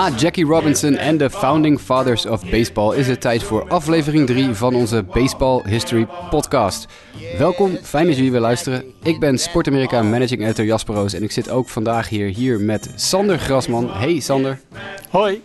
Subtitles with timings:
[0.00, 4.54] Na Jackie Robinson en de Founding Fathers of Baseball is het tijd voor aflevering 3
[4.54, 6.86] van onze Baseball History podcast.
[7.38, 8.84] Welkom, fijn dat jullie weer luisteren.
[9.02, 12.90] Ik ben Sportamerika Managing Editor Jasper Roos en ik zit ook vandaag hier, hier met
[12.94, 13.90] Sander Grasman.
[13.90, 14.60] Hey Sander.
[15.10, 15.42] Hoi.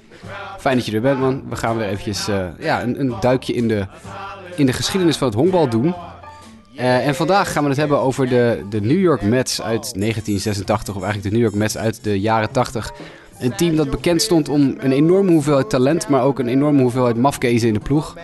[0.59, 1.43] Fijn dat je er bent man.
[1.49, 3.87] We gaan weer eventjes uh, ja, een, een, duikje in de,
[4.55, 5.95] in de geschiedenis van het honkbal doen.
[6.75, 10.95] Uh, en vandaag gaan we het hebben over de, de New York Mets uit 1986,
[10.95, 12.93] of eigenlijk de New York Mets uit de jaren 80.
[13.39, 17.17] Een team dat bekend stond om een enorme hoeveelheid talent, maar ook een enorme hoeveelheid
[17.17, 18.15] mafkezen in de ploeg.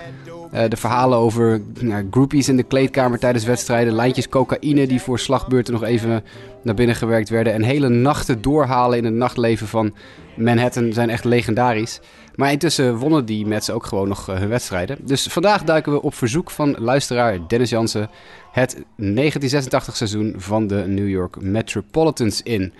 [0.53, 5.19] Uh, de verhalen over nou, groupies in de kleedkamer tijdens wedstrijden, lijntjes cocaïne die voor
[5.19, 6.23] slagbeurten nog even
[6.61, 7.53] naar binnen gewerkt werden.
[7.53, 9.93] En hele nachten doorhalen in het nachtleven van
[10.35, 11.99] Manhattan zijn echt legendarisch.
[12.35, 14.97] Maar intussen wonnen die Mets ook gewoon nog uh, hun wedstrijden.
[15.01, 18.09] Dus vandaag duiken we op verzoek van luisteraar Dennis Jansen
[18.51, 22.73] het 1986 seizoen van de New York Metropolitans in.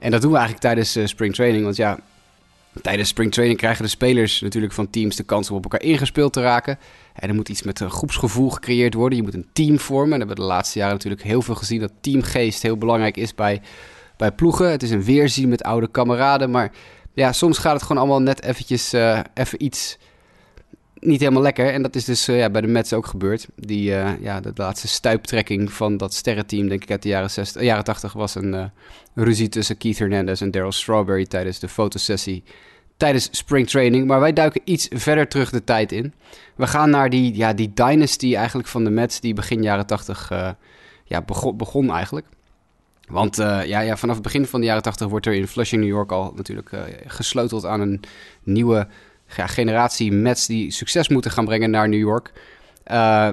[0.00, 1.64] En dat doen we eigenlijk tijdens uh, spring training.
[1.64, 1.98] Want ja,
[2.82, 6.32] tijdens spring training krijgen de spelers natuurlijk van teams de kans om op elkaar ingespeeld
[6.32, 6.78] te raken.
[7.14, 9.18] En er moet iets met een groepsgevoel gecreëerd worden.
[9.18, 10.12] Je moet een team vormen.
[10.12, 13.34] En we hebben de laatste jaren natuurlijk heel veel gezien dat teamgeest heel belangrijk is
[13.34, 13.60] bij,
[14.16, 14.70] bij ploegen.
[14.70, 16.50] Het is een weerzien met oude kameraden.
[16.50, 16.72] Maar
[17.14, 19.98] ja, soms gaat het gewoon allemaal net eventjes uh, even iets
[21.00, 21.72] niet helemaal lekker.
[21.72, 23.46] En dat is dus uh, ja, bij de Mets ook gebeurd.
[23.56, 27.62] Die, uh, ja, de laatste stuiptrekking van dat sterrenteam, denk ik uit de jaren, 60,
[27.62, 28.64] jaren 80, was een uh,
[29.14, 32.42] ruzie tussen Keith Hernandez en Daryl Strawberry tijdens de fotosessie
[32.96, 34.06] tijdens spring training.
[34.06, 36.14] Maar wij duiken iets verder terug de tijd in.
[36.54, 40.28] We gaan naar die, ja, die dynasty eigenlijk van de Mets die begin jaren 80
[41.04, 42.26] ja, begon, begon eigenlijk.
[43.08, 45.90] Want ja, ja, vanaf het begin van de jaren 80 wordt er in Flushing, New
[45.90, 46.70] York al natuurlijk
[47.06, 48.00] gesleuteld aan een
[48.42, 48.88] nieuwe
[49.36, 52.32] ja, generatie Mets die succes moeten gaan brengen naar New York.
[52.86, 53.28] Uh,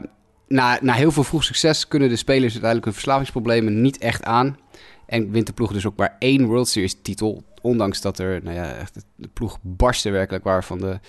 [0.47, 4.57] na, na heel veel vroeg succes kunnen de spelers uiteindelijk hun verslavingsproblemen niet echt aan.
[5.05, 7.43] En wint de ploeg dus ook maar één World Series titel.
[7.61, 10.99] Ondanks dat er, nou ja, echt de ploeg barsten werkelijk waar van de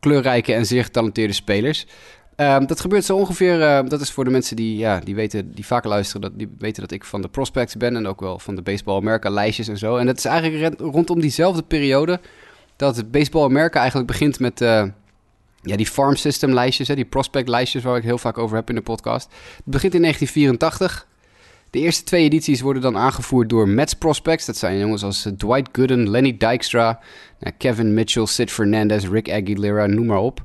[0.00, 1.86] kleurrijke en zeer getalenteerde spelers.
[2.36, 5.54] Uh, dat gebeurt zo ongeveer, uh, dat is voor de mensen die, ja, die, weten,
[5.54, 8.38] die vaker luisteren, dat, die weten dat ik van de prospects ben en ook wel
[8.38, 9.96] van de Baseball America lijstjes en zo.
[9.96, 12.20] En dat is eigenlijk rondom diezelfde periode
[12.82, 14.84] dat Baseball America eigenlijk begint met uh,
[15.62, 18.68] ja, die farm system lijstjes, hè, die prospect lijstjes waar ik heel vaak over heb
[18.68, 19.28] in de podcast.
[19.56, 21.06] Het begint in 1984.
[21.70, 24.46] De eerste twee edities worden dan aangevoerd door Mets prospects.
[24.46, 27.00] Dat zijn jongens als eh, Dwight Gooden, Lenny Dykstra,
[27.38, 30.44] nou, Kevin Mitchell, Sid Fernandez, Rick Aguilera, noem maar op.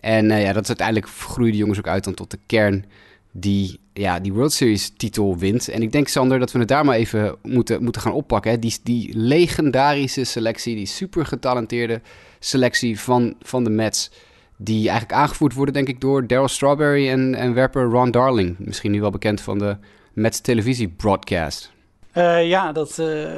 [0.00, 2.84] En uh, ja, dat is uiteindelijk groeien die jongens ook uit dan tot de kern
[3.32, 5.68] die ja, die World Series titel wint.
[5.68, 8.50] En ik denk, Sander, dat we het daar maar even moeten, moeten gaan oppakken.
[8.50, 8.58] Hè.
[8.58, 12.00] Die, die legendarische selectie, die super getalenteerde
[12.38, 14.10] selectie van, van de Mets...
[14.56, 18.56] die eigenlijk aangevoerd worden, denk ik, door Daryl Strawberry en, en werper Ron Darling.
[18.58, 19.76] Misschien nu wel bekend van de
[20.12, 21.70] Mets televisie broadcast.
[22.16, 23.30] Uh, ja, dat, uh,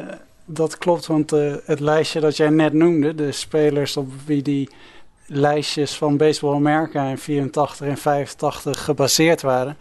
[0.44, 3.14] dat klopt, want uh, het lijstje dat jij net noemde...
[3.14, 4.68] de spelers op wie die
[5.26, 9.76] lijstjes van Baseball America in 84 en 85 gebaseerd waren.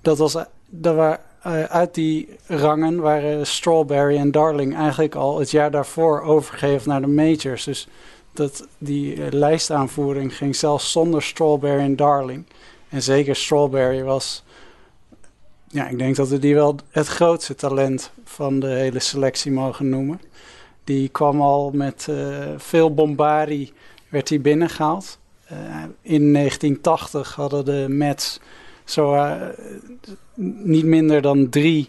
[0.00, 0.36] Dat was,
[0.68, 6.20] dat waren, uh, uit die rangen waren Strawberry en Darling eigenlijk al het jaar daarvoor
[6.20, 7.64] overgegeven naar de majors.
[7.64, 7.88] Dus
[8.32, 12.46] dat, die uh, lijstaanvoering ging zelfs zonder Strawberry en Darling.
[12.88, 14.44] En zeker Strawberry was,
[15.68, 19.88] ja, ik denk dat we die wel het grootste talent van de hele selectie mogen
[19.88, 20.20] noemen.
[20.84, 23.72] Die kwam al met uh, veel bombardie
[24.16, 25.18] werd hij binnengehaald.
[25.52, 25.58] Uh,
[26.02, 28.40] in 1980 hadden de Mets
[28.84, 29.42] zo, uh,
[30.64, 31.88] niet minder dan drie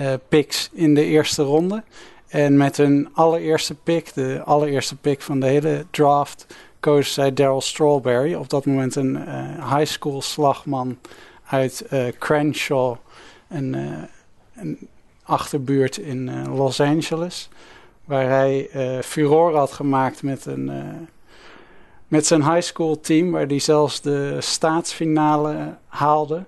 [0.00, 1.82] uh, picks in de eerste ronde.
[2.28, 6.46] En met hun allereerste pick, de allereerste pick van de hele draft,
[6.80, 8.34] koos zij Daryl Strawberry.
[8.34, 9.16] Op dat moment een
[9.76, 10.98] high school slagman
[11.44, 11.86] uit
[12.18, 12.96] Crenshaw,
[13.48, 13.76] een,
[14.54, 14.88] een,
[15.22, 17.48] achterbuurt in Los Angeles.
[18.04, 18.68] Waar hij
[19.02, 20.70] furore had gemaakt met een
[22.08, 26.44] met zijn high school team, waar hij zelfs de staatsfinale haalde.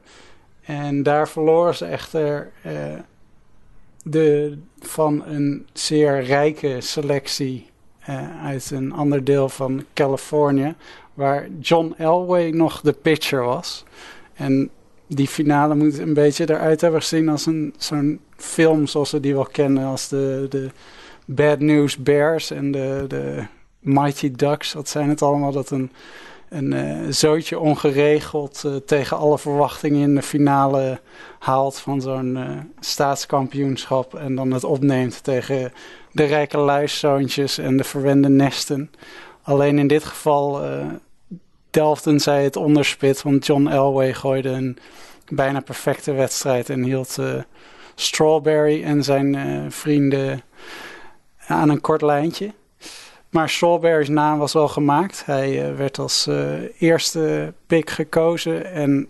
[0.63, 2.73] En daar verloren ze echter uh,
[4.03, 7.67] de, van een zeer rijke selectie
[8.09, 10.75] uh, uit een ander deel van Californië,
[11.15, 13.85] waar John Elway nog de pitcher was.
[14.35, 14.71] En
[15.07, 19.35] die finale moet een beetje eruit hebben gezien als een, zo'n film zoals we die
[19.35, 20.71] wel kennen, als de, de
[21.25, 23.45] Bad News Bears en de, de
[23.81, 25.53] Mighty Ducks, wat zijn het allemaal?
[25.53, 25.93] Dat een,
[26.49, 31.01] een uh, zootje ongeregeld uh, tegen alle verwachtingen in de finale
[31.39, 32.51] haalt van zo'n uh,
[32.81, 34.15] staatskampioenschap.
[34.15, 35.73] En dan het opneemt tegen
[36.13, 38.91] de rijke luiszoontjes en de verwende nesten.
[39.43, 40.63] Alleen in dit geval
[41.71, 44.79] delfden zij het onderspit, want John Elway gooide een
[45.29, 47.19] bijna perfecte wedstrijd en hield
[47.95, 49.37] Strawberry en zijn
[49.73, 50.43] vrienden
[51.47, 52.53] aan een kort lijntje.
[53.31, 55.23] Maar Strawberry's naam was wel gemaakt.
[55.27, 56.29] Hij werd als
[56.79, 59.09] eerste pick gekozen en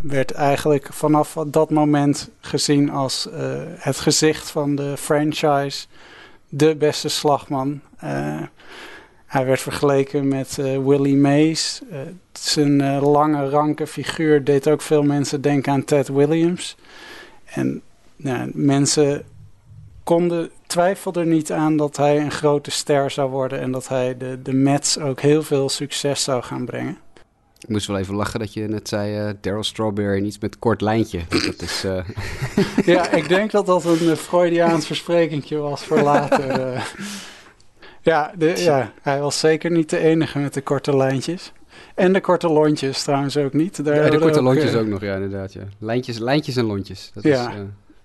[0.00, 3.28] werd eigenlijk vanaf dat moment gezien als
[3.76, 5.86] het gezicht van de franchise.
[6.48, 7.80] De beste slagman.
[9.26, 11.82] Hij werd vergeleken met Willie Mays.
[12.32, 16.76] Zijn lange, ranke figuur deed ook veel mensen denken aan Ted Williams.
[17.44, 17.82] En
[18.52, 19.24] mensen
[20.14, 23.60] konden, twijfelden niet aan dat hij een grote ster zou worden...
[23.60, 26.98] en dat hij de, de Mets ook heel veel succes zou gaan brengen.
[27.58, 30.80] Ik moest wel even lachen dat je net zei Daryl Strawberry en iets met kort
[30.80, 31.20] lijntje.
[31.46, 31.84] Dat is,
[32.84, 36.46] ja, ik denk dat dat een Freudiaans versprekingje was voor later.
[38.02, 41.52] Ja, de, ja, hij was zeker niet de enige met de korte lijntjes.
[41.94, 43.84] En de korte lontjes trouwens ook niet.
[43.84, 45.52] Daar ja, de korte lontjes ook nog, ja, inderdaad.
[45.52, 45.62] Ja.
[45.78, 47.10] Lijntjes, lijntjes en lontjes.
[47.14, 47.50] Dat ja.
[47.50, 47.56] Is.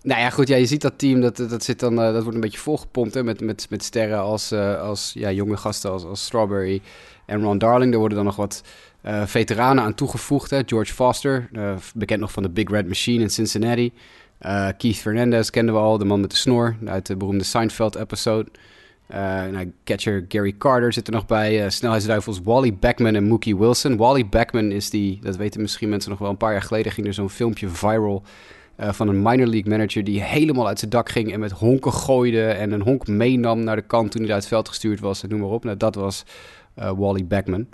[0.06, 2.36] Nou ja, goed, ja, je ziet dat team, dat, dat, zit dan, uh, dat wordt
[2.36, 6.04] een beetje volgepompt hè, met, met, met sterren als, uh, als ja, jonge gasten als,
[6.04, 6.82] als Strawberry
[7.26, 7.94] en Ron Darling.
[7.94, 8.64] Er worden dan nog wat
[9.26, 10.50] veteranen aan toegevoegd.
[10.50, 10.62] Hè.
[10.66, 11.50] George Foster,
[11.96, 13.94] bekend nog van de Big Red Machine in Cincinnati.
[14.78, 18.50] Keith Fernandez kenden we al, de man met de snor uit de beroemde Seinfeld-episode.
[19.52, 21.70] Nou, catcher Gary Carter zit er nog bij.
[21.70, 23.98] Snelheidsduivels Wally Backman en Mookie Wilson.
[23.98, 27.08] Wally Backman is die, dat weten misschien mensen nog wel, een paar jaar geleden ging
[27.08, 28.24] er zo'n filmpje viral
[28.80, 31.94] uh, van een minor league manager die helemaal uit zijn dak ging en met honken
[31.94, 35.24] gooide en een honk meenam naar de kant toen hij uit het veld gestuurd was
[35.24, 35.64] noem maar op.
[35.64, 36.24] Nou, dat was
[36.74, 37.68] Wally Backman.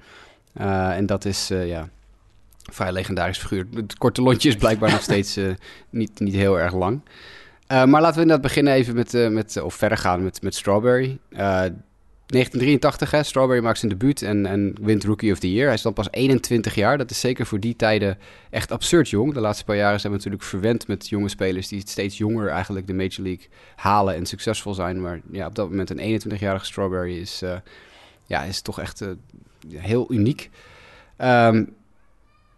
[0.54, 1.90] en dat is, ja,
[2.72, 3.68] vrij legendarisch figuur.
[3.74, 5.40] Het korte lontje is blijkbaar nog steeds
[5.90, 7.02] niet, niet heel erg lang.
[7.68, 11.18] Maar laten we inderdaad beginnen even met, met of verder gaan met, met Strawberry.
[12.32, 15.66] Uh, 1983, hè, Strawberry maakt zijn debuut en, en wint Rookie of the Year.
[15.66, 16.98] Hij is dan pas 21 jaar.
[16.98, 18.18] Dat is zeker voor die tijden
[18.50, 19.34] echt absurd jong.
[19.34, 22.88] De laatste paar jaren zijn we natuurlijk verwend met jonge spelers die steeds jonger eigenlijk
[22.88, 25.02] de Major League halen en succesvol zijn.
[25.02, 27.42] Maar ja, op dat moment een 21-jarige Strawberry is,
[28.26, 29.06] ja, is toch echt
[29.76, 30.50] heel uniek.
[31.18, 31.76] Um,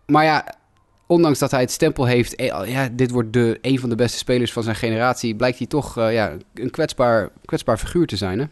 [0.05, 0.55] maar ja,
[1.07, 4.17] ondanks dat hij het stempel heeft, eh, ja, dit wordt de, een van de beste
[4.17, 8.39] spelers van zijn generatie, blijkt hij toch ja, een kwetsbaar, kwetsbaar figuur te zijn.
[8.39, 8.45] Hè?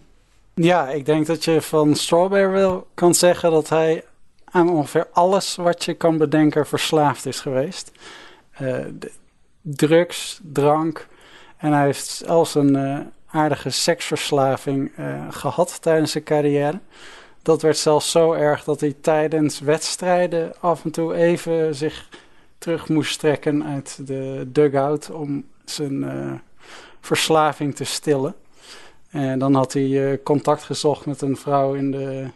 [0.63, 4.03] Ja, ik denk dat je van Strawberry wel kan zeggen dat hij
[4.45, 7.91] aan ongeveer alles wat je kan bedenken verslaafd is geweest.
[8.61, 8.77] Uh,
[9.61, 11.07] drugs, drank
[11.57, 14.91] en hij heeft zelfs een uh, aardige seksverslaving
[15.29, 16.79] gehad tijdens zijn carrière.
[17.41, 22.09] Dat werd zelfs zo erg dat hij tijdens wedstrijden af en toe even zich
[22.57, 26.41] terug moest trekken uit de dugout om zijn
[26.99, 28.35] verslaving te stillen.
[29.11, 32.27] En dan had hij uh, contact gezocht met een vrouw in de,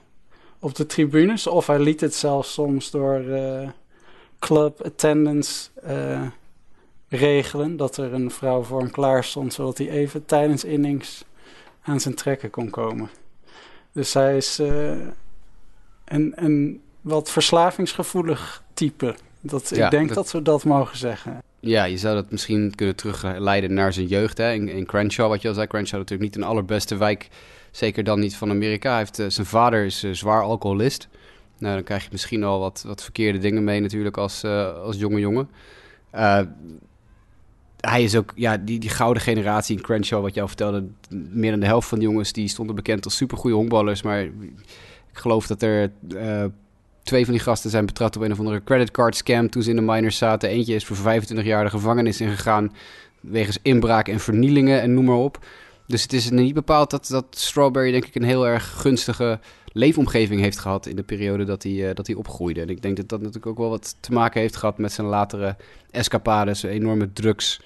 [0.59, 1.47] op de tribunes.
[1.47, 3.69] Of hij liet het zelfs soms door uh,
[4.39, 5.69] club attendance
[7.07, 7.77] regelen.
[7.77, 11.25] Dat er een vrouw voor hem klaar stond, zodat hij even tijdens innings
[11.81, 13.09] aan zijn trekken kon komen.
[13.91, 14.57] Dus hij is
[16.05, 19.15] een, een wat verslavingsgevoelig type.
[19.41, 21.43] Dat, ik denk dat, we dat mogen zeggen.
[21.65, 24.37] Ja, je zou dat misschien kunnen terugleiden naar zijn jeugd.
[24.37, 24.53] Hè?
[24.53, 27.27] In, Crenshaw, wat je al zei, Crenshaw natuurlijk niet een allerbeste wijk.
[27.71, 28.89] Zeker dan niet van Amerika.
[28.89, 31.07] Hij heeft, uh, zijn vader is uh, zwaar alcoholist.
[31.57, 34.97] Nou, dan krijg je misschien al wat, wat verkeerde dingen mee natuurlijk als, uh, als
[34.97, 35.49] jonge jongen.
[37.79, 40.87] hij is ook, ja, die, die gouden generatie in Crenshaw, wat je al vertelde.
[41.09, 44.01] Meer dan de helft van de jongens die stonden bekend als supergoeie honkballers.
[44.01, 44.31] Maar ik
[45.11, 45.91] geloof dat er
[47.05, 49.75] Twee van die gasten zijn betrapt op een of andere creditcard scam toen ze in
[49.75, 50.49] de minors zaten.
[50.49, 52.73] Eentje is voor 25 jaar de gevangenis ingegaan
[53.19, 55.45] wegens inbraak en vernielingen en noem maar op.
[55.87, 60.41] Dus het is niet bepaald dat, dat Strawberry denk ik een heel erg gunstige leefomgeving
[60.41, 62.61] heeft gehad in de periode dat hij, uh, dat hij opgroeide.
[62.61, 65.07] En ik denk dat dat natuurlijk ook wel wat te maken heeft gehad met zijn
[65.07, 65.55] latere
[65.91, 67.61] escapades, enorme drugs,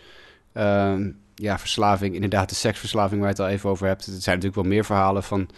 [0.54, 0.94] uh,
[1.36, 4.06] ja, verslaving, inderdaad de seksverslaving waar je het al even over hebt.
[4.06, 5.50] Er zijn natuurlijk wel meer verhalen van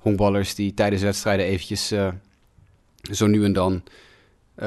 [0.00, 1.92] honkballers die tijdens wedstrijden eventjes...
[1.92, 2.08] Uh,
[3.10, 3.82] zo nu en dan
[4.56, 4.66] uh,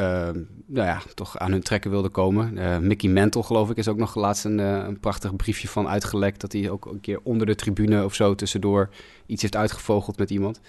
[0.65, 2.57] nou ja, toch aan hun trekken wilde komen.
[2.57, 5.87] Uh, Mickey Mantle, geloof ik, is ook nog laatst een, uh, een prachtig briefje van
[5.87, 6.41] uitgelekt.
[6.41, 8.89] Dat hij ook een keer onder de tribune of zo tussendoor
[9.25, 10.59] iets heeft uitgevogeld met iemand.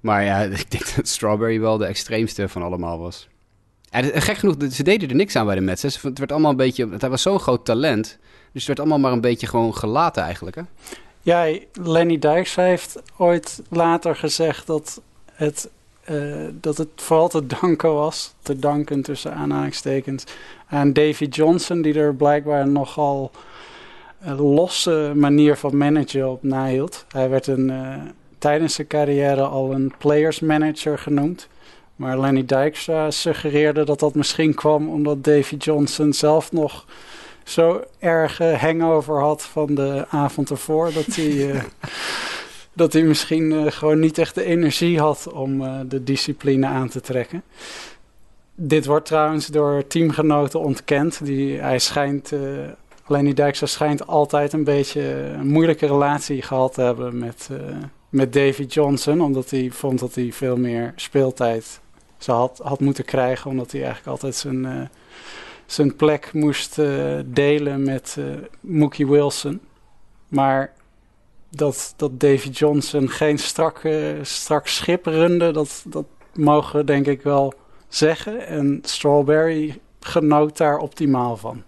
[0.00, 3.28] Maar ja, ik denk dat Strawberry wel de extreemste van allemaal was.
[3.90, 5.82] En gek genoeg, ze deden er niks aan bij de Mets.
[5.82, 8.18] Het werd allemaal een beetje, hij was zo'n groot talent.
[8.52, 10.56] Dus het werd allemaal maar een beetje gewoon gelaten eigenlijk.
[10.56, 10.62] Hè?
[11.20, 15.02] Ja, Lenny Dykes heeft ooit later gezegd dat
[15.32, 15.68] het
[16.10, 20.24] uh, dat het vooral te danken was, te danken tussen aanhalingstekens,
[20.66, 23.30] aan Davy Johnson, die er blijkbaar nogal
[24.20, 27.04] een losse manier van managen op nahield.
[27.08, 27.94] Hij werd een, uh,
[28.38, 31.48] tijdens zijn carrière al een players manager genoemd.
[31.96, 36.84] Maar Lenny Dijkstra suggereerde dat dat misschien kwam omdat Davy Johnson zelf nog
[37.44, 40.92] zo erg hangover had van de avond ervoor.
[40.92, 41.62] Dat hij uh,
[42.74, 47.42] dat hij misschien gewoon niet echt de energie had om de discipline aan te trekken.
[48.54, 51.24] Dit wordt trouwens door teamgenoten ontkend.
[51.24, 52.32] Die, hij schijnt,
[53.04, 55.02] alleen die Dijkstra schijnt altijd een beetje
[55.38, 57.48] een moeilijke relatie gehad te hebben met,
[58.08, 59.20] met Davy Johnson.
[59.20, 61.80] Omdat hij vond dat hij veel meer speeltijd
[62.18, 63.50] ze had, had moeten krijgen.
[63.50, 64.90] Omdat hij eigenlijk altijd zijn
[65.66, 68.24] zijn plek moest uh, delen met uh,
[68.60, 69.60] Mookie Wilson.
[70.28, 70.72] Maar
[71.54, 73.80] dat, dat Davy Johnson geen strak,
[74.22, 77.54] strak schip runde, dat, dat mogen we denk ik wel
[77.88, 78.46] zeggen.
[78.46, 81.62] En Strawberry genoot daar optimaal van.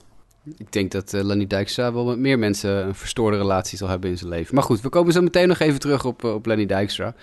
[0.56, 4.10] Ik denk dat uh, Lenny Dijkstra wel met meer mensen een verstoorde relatie zal hebben
[4.10, 4.54] in zijn leven.
[4.54, 7.14] Maar goed, we komen zo meteen nog even terug op, op Lenny Dijkstra.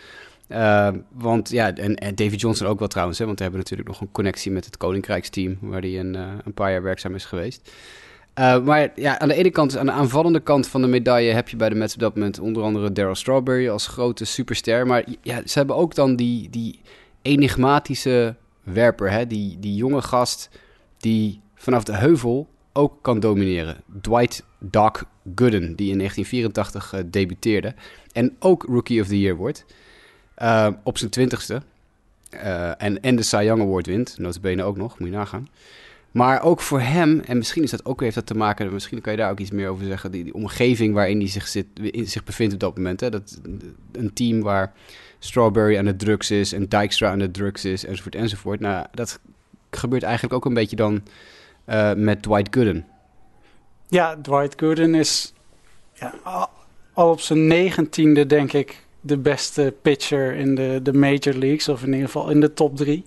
[0.50, 4.02] Uh, want ja, en, David Johnson ook wel trouwens, hè, want we hebben natuurlijk nog
[4.02, 7.72] een connectie met het Koninkrijksteam, waar hij een, een paar jaar werkzaam is geweest.
[8.40, 11.50] Uh, maar ja, aan de ene kant, aan de aanvallende kant van de medaille, heb
[11.50, 14.88] je bij de Mets op dat moment onder andere Daryl Strawberry als grote superster.
[14.88, 16.80] Maar ja, ze hebben ook dan die, die
[17.22, 20.50] enigmatische werper, hè, die, die jonge gast
[20.98, 23.78] die vanaf de heuvel ook kan domineren.
[24.02, 25.02] Dwight Doc
[25.36, 27.74] Gooden, die in 1984 debuteerde
[28.12, 29.66] en ook Rookie of the Year wordt.
[30.38, 31.62] Uh, op zijn twintigste.
[32.78, 34.16] En, en de Cy Young Award wint.
[34.18, 35.48] Notabene ook nog, moet je nagaan.
[36.14, 39.12] Maar ook voor hem, en misschien is dat ook, heeft dat te maken, misschien kan
[39.12, 42.08] je daar ook iets meer over zeggen, die, die omgeving waarin hij zich, zit, in,
[42.08, 43.00] zich bevindt op dat moment.
[43.00, 43.10] Hè?
[43.10, 43.40] Dat,
[43.92, 44.74] een team waar
[45.20, 48.60] Strawberry aan de drugs is en Dijkstra aan de drugs is, enzovoort, enzovoort.
[48.60, 49.20] Nou, dat
[49.70, 51.04] gebeurt eigenlijk ook een beetje dan
[51.70, 52.86] uh, met Dwight Gooden.
[53.88, 55.34] Ja, Dwight Gooden is
[55.94, 56.14] ja,
[56.94, 61.82] al op zijn negentiende, denk ik, de beste pitcher in de, de major leagues, of
[61.82, 63.04] in ieder geval in de top drie.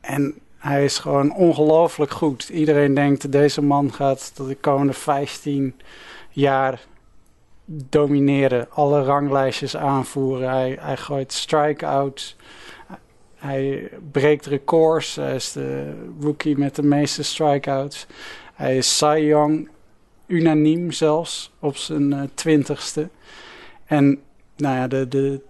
[0.00, 2.48] En hij is gewoon ongelooflijk goed.
[2.48, 5.74] Iedereen denkt, deze man gaat de komende 15
[6.30, 6.80] jaar
[7.64, 8.66] domineren.
[8.70, 10.48] Alle ranglijstjes aanvoeren.
[10.50, 12.36] Hij, hij gooit strikeouts.
[13.34, 15.14] Hij breekt records.
[15.14, 18.06] Hij is de rookie met de meeste strikeouts.
[18.54, 19.68] Hij is Cy Young,
[20.26, 23.08] unaniem zelfs, op zijn uh, twintigste.
[23.84, 24.20] En
[24.56, 25.40] nou ja, de, de,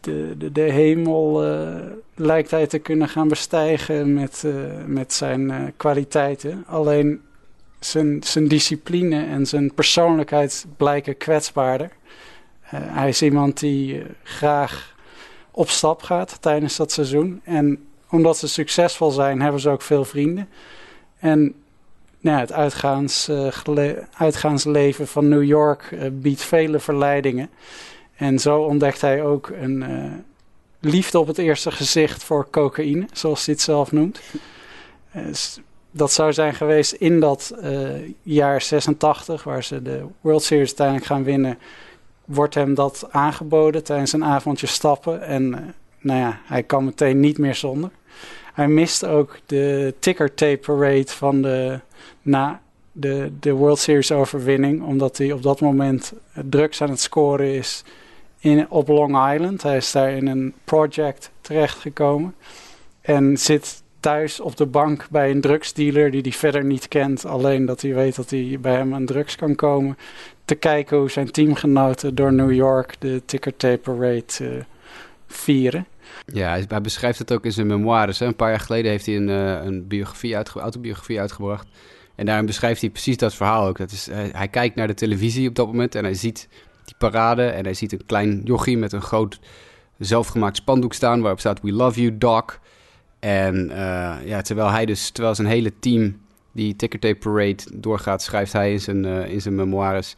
[0.00, 1.76] de, de, de hemel uh,
[2.14, 4.54] lijkt hij te kunnen gaan bestijgen met, uh,
[4.86, 6.64] met zijn uh, kwaliteiten.
[6.66, 7.20] Alleen
[7.80, 11.90] zijn, zijn discipline en zijn persoonlijkheid blijken kwetsbaarder.
[12.70, 14.96] hij is iemand die graag
[15.50, 17.40] op stap gaat tijdens dat seizoen.
[17.44, 20.48] En omdat ze succesvol zijn, hebben ze ook veel vrienden.
[21.18, 21.54] En
[22.20, 23.30] nou het uitgaans,
[24.12, 27.50] uitgaansleven van New York biedt vele verleidingen.
[28.18, 30.12] En zo ontdekt hij ook een uh,
[30.80, 34.20] liefde op het eerste gezicht voor cocaïne, zoals hij het zelf noemt.
[35.16, 35.22] Uh,
[35.90, 37.88] dat zou zijn geweest in dat uh,
[38.22, 41.58] jaar 86, waar ze de World Series uiteindelijk gaan winnen.
[42.24, 45.22] Wordt hem dat aangeboden tijdens een avondje stappen.
[45.22, 47.90] En nou ja, hij kan meteen niet meer zonder.
[48.54, 51.80] Hij mist ook de ticker tape parade van de,
[52.22, 52.60] na
[52.92, 54.82] de, de World Series overwinning.
[54.82, 56.12] Omdat hij op dat moment
[56.44, 57.84] drugs aan het scoren is
[58.38, 59.62] in, op Long Island.
[59.62, 62.34] Hij is daar in een project terechtgekomen.
[63.00, 67.26] En zit thuis op de bank bij een drugsdealer die hij verder niet kent.
[67.26, 69.98] Alleen dat hij weet dat hij bij hem aan drugs kan komen.
[70.44, 74.48] Te kijken hoe zijn teamgenoten door New York de ticker tape parade uh,
[75.26, 75.86] vieren.
[76.26, 78.18] Ja, hij beschrijft het ook in zijn memoires.
[78.18, 78.26] Hè.
[78.26, 81.66] Een paar jaar geleden heeft hij een, uh, een biografie uitge autobiografie uitgebracht.
[82.14, 83.78] En daarin beschrijft hij precies dat verhaal ook.
[83.78, 86.48] Dat is, hij kijkt naar de televisie op dat moment en hij ziet
[86.88, 87.46] die parade.
[87.46, 89.40] En hij ziet een klein jochie met een groot
[89.98, 92.44] zelfgemaakt spandoek staan waarop staat We Love You Doc.
[93.18, 96.20] En uh, ja, terwijl hij dus, terwijl zijn hele team
[96.52, 100.16] die ticker tape parade doorgaat, schrijft hij in zijn, uh, in zijn memoires.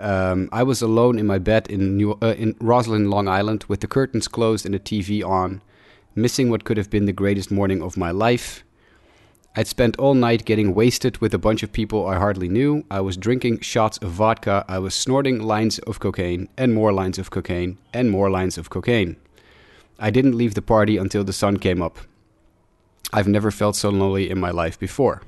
[0.00, 3.80] Um, I was alone in my bed in, New, uh, in Roslyn, Long Island, with
[3.80, 5.60] the curtains closed and the TV on,
[6.12, 8.61] missing what could have been the greatest morning of my life.
[9.54, 12.84] I'd spent all night getting wasted with a bunch of people I hardly knew.
[12.90, 14.64] I was drinking shots of vodka.
[14.66, 18.70] I was snorting lines of cocaine, and more lines of cocaine, and more lines of
[18.70, 19.16] cocaine.
[19.98, 21.98] I didn't leave the party until the sun came up.
[23.12, 25.20] I've never felt so lonely in my life before.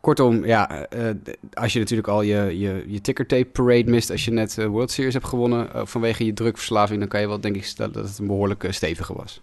[0.00, 1.10] Kortom, ja, uh,
[1.52, 4.66] als je natuurlijk al je, je, je ticker tape parade mist als je net uh,
[4.66, 7.92] World Series hebt gewonnen uh, vanwege je drugverslaving, dan kan je wel denk ik stellen
[7.92, 9.40] dat het een behoorlijk stevige was.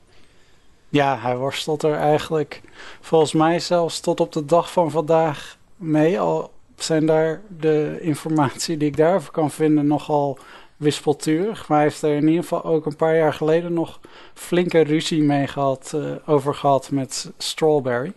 [0.94, 2.62] Ja, hij worstelt er eigenlijk
[3.02, 6.20] volgens mij zelfs tot op de dag van vandaag mee.
[6.20, 10.38] Al zijn daar de informatie die ik daarover kan vinden nogal
[10.78, 11.68] wispelturig.
[11.68, 14.00] Maar hij heeft er in ieder geval ook een paar jaar geleden nog
[14.34, 18.14] flinke ruzie mee gehad, uh, over gehad met Strawberry.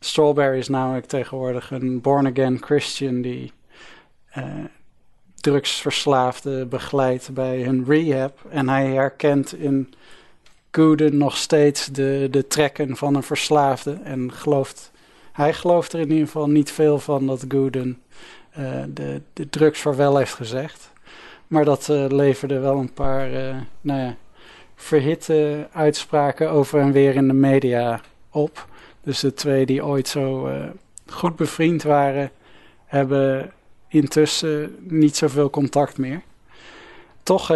[0.00, 3.52] Strawberry is namelijk tegenwoordig een born-again Christian die
[4.36, 4.44] uh,
[5.34, 8.38] drugsverslaafden begeleidt bij hun rehab.
[8.48, 9.94] En hij herkent in
[10.70, 13.98] Gooden nog steeds de, de trekken van een verslaafde.
[14.04, 14.90] En gelooft,
[15.32, 18.02] hij gelooft er in ieder geval niet veel van dat Gooden
[18.58, 20.92] uh, de, de drugs wel heeft gezegd.
[21.46, 24.16] Maar dat uh, leverde wel een paar uh, nou ja,
[24.74, 28.00] verhitte uitspraken over en weer in de media
[28.30, 28.68] op.
[29.02, 30.50] Dus de twee die ooit zo
[31.06, 32.30] goed bevriend waren,
[32.86, 33.52] hebben
[33.88, 36.22] intussen niet zoveel contact meer.
[37.22, 37.50] Toch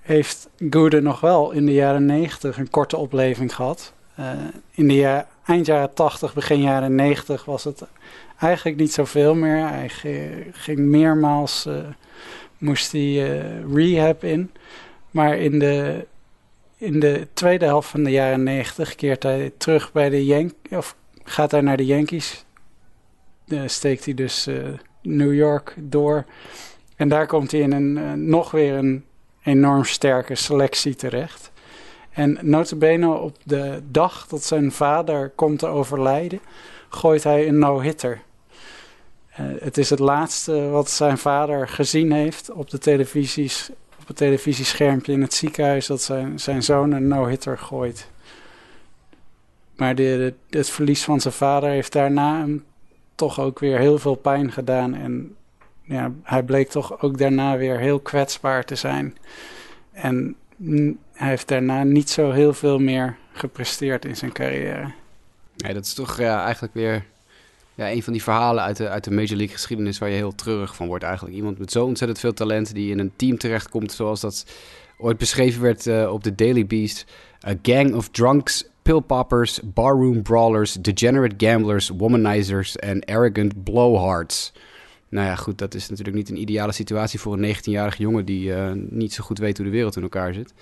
[0.00, 3.92] heeft Gooden nog wel in de jaren 90 een korte opleving gehad.
[4.20, 4.30] Uh,
[4.70, 7.82] in de eind jaren 80, begin jaren 90 was het
[8.38, 9.68] eigenlijk niet zoveel meer.
[9.68, 9.90] Hij
[10.52, 11.74] ging meermaals, uh,
[12.58, 14.50] moest hij uh, rehab in.
[15.10, 16.06] Maar in de,
[16.76, 20.96] in de tweede helft van de jaren 90 keert hij terug bij de Yankees, of
[21.24, 22.44] gaat hij naar de Yankees.
[23.66, 24.48] steekt hij dus
[25.02, 26.24] New York door.
[26.96, 29.04] En daar komt hij in een, nog weer een
[29.50, 31.50] enorm sterke selectie terecht.
[32.10, 36.40] En notabene op de dag dat zijn vader komt te overlijden,
[36.88, 38.20] gooit hij een no-hitter.
[39.40, 44.16] Uh, het is het laatste wat zijn vader gezien heeft op, de televisies, op het
[44.16, 48.08] televisieschermpje in het ziekenhuis, dat zijn, zijn zoon een no-hitter gooit.
[49.76, 52.64] Maar de, de, het verlies van zijn vader heeft daarna hem
[53.14, 54.94] toch ook weer heel veel pijn gedaan.
[54.94, 55.36] En
[55.90, 59.16] ja, hij bleek toch ook daarna weer heel kwetsbaar te zijn.
[59.92, 60.36] En
[61.12, 64.92] hij heeft daarna niet zo heel veel meer gepresteerd in zijn carrière.
[65.56, 67.04] Nee, dat is toch ja, eigenlijk weer
[67.74, 70.34] ja, een van die verhalen uit de, uit de Major League geschiedenis waar je heel
[70.34, 71.36] treurig van wordt eigenlijk.
[71.36, 74.46] Iemand met zo ontzettend veel talent die in een team terechtkomt zoals dat
[74.98, 77.04] ooit beschreven werd uh, op de Daily Beast.
[77.46, 84.52] A gang of drunks, pillpoppers, barroom brawlers, degenerate gamblers, womanizers en arrogant blowhards.
[85.10, 88.48] Nou ja, goed, dat is natuurlijk niet een ideale situatie voor een 19-jarige jongen die
[88.48, 90.54] uh, niet zo goed weet hoe de wereld in elkaar zit.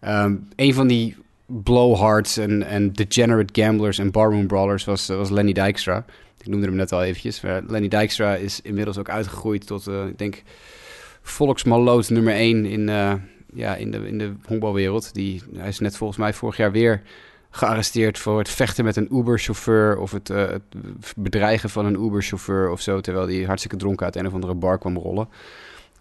[0.00, 5.52] Um, een van die blowhards en, en degenerate gamblers en barroom brawlers was, was Lenny
[5.52, 6.04] Dijkstra.
[6.40, 7.40] Ik noemde hem net al eventjes.
[7.40, 10.42] Maar Lenny Dijkstra is inmiddels ook uitgegroeid tot, uh, ik denk,
[11.22, 12.88] volksmaloot nummer 1 in,
[13.54, 15.14] ja, in, de, in de honkbalwereld.
[15.14, 17.02] Die, hij is net volgens mij vorig jaar weer
[17.56, 20.62] gearresteerd voor het vechten met een Uber-chauffeur of het, het,
[21.16, 24.78] bedreigen van een Uber-chauffeur of zo, terwijl hij hartstikke dronken uit een of andere bar
[24.78, 25.28] kwam rollen.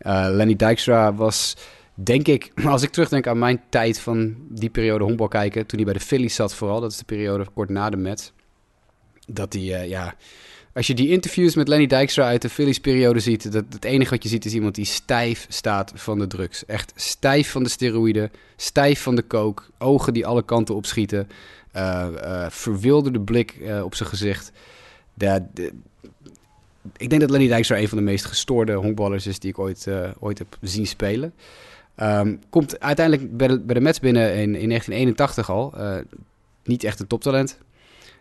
[0.01, 1.55] Uh, Lenny Dijkstra was,
[1.93, 5.85] denk ik, als ik terugdenk aan mijn tijd van die periode honkbal kijken, toen hij
[5.85, 8.33] bij de Phillies zat vooral, dat is de periode kort na de Mets,
[9.27, 10.15] dat hij, uh, ja,
[10.75, 14.23] als je die interviews met Lenny Dijkstra uit de Phillies-periode ziet, dat het enige wat
[14.23, 16.65] je ziet is iemand die stijf staat van de drugs.
[16.65, 21.27] Echt stijf van de steroïden, stijf van de coke, ogen die alle kanten opschieten,
[21.75, 24.51] uh, uh, verwilderde blik uh, op zijn gezicht.
[26.97, 29.87] Ik denk dat Lenny Dijkstra een van de meest gestoorde honkballers is die ik ooit,
[30.19, 31.33] ooit heb zien spelen.
[31.97, 35.73] Um, komt uiteindelijk bij de, bij de Mets binnen in, in 1981 al.
[36.63, 37.57] niet echt een toptalent.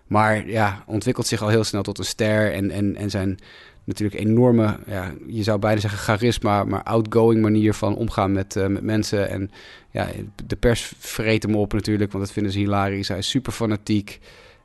[0.06, 2.52] Maar ja, ontwikkelt zich al heel snel tot een ster.
[2.52, 3.38] En, en, en zijn
[3.84, 8.66] natuurlijk enorme, ja, je zou bijna zeggen charisma, maar outgoing manier van omgaan met, uh,
[8.66, 9.28] met mensen.
[9.28, 9.50] En
[9.90, 10.08] ja,
[10.46, 13.08] de pers vreet hem op natuurlijk, want dat vinden ze hilarisch.
[13.08, 14.20] Hij is super fanatiek.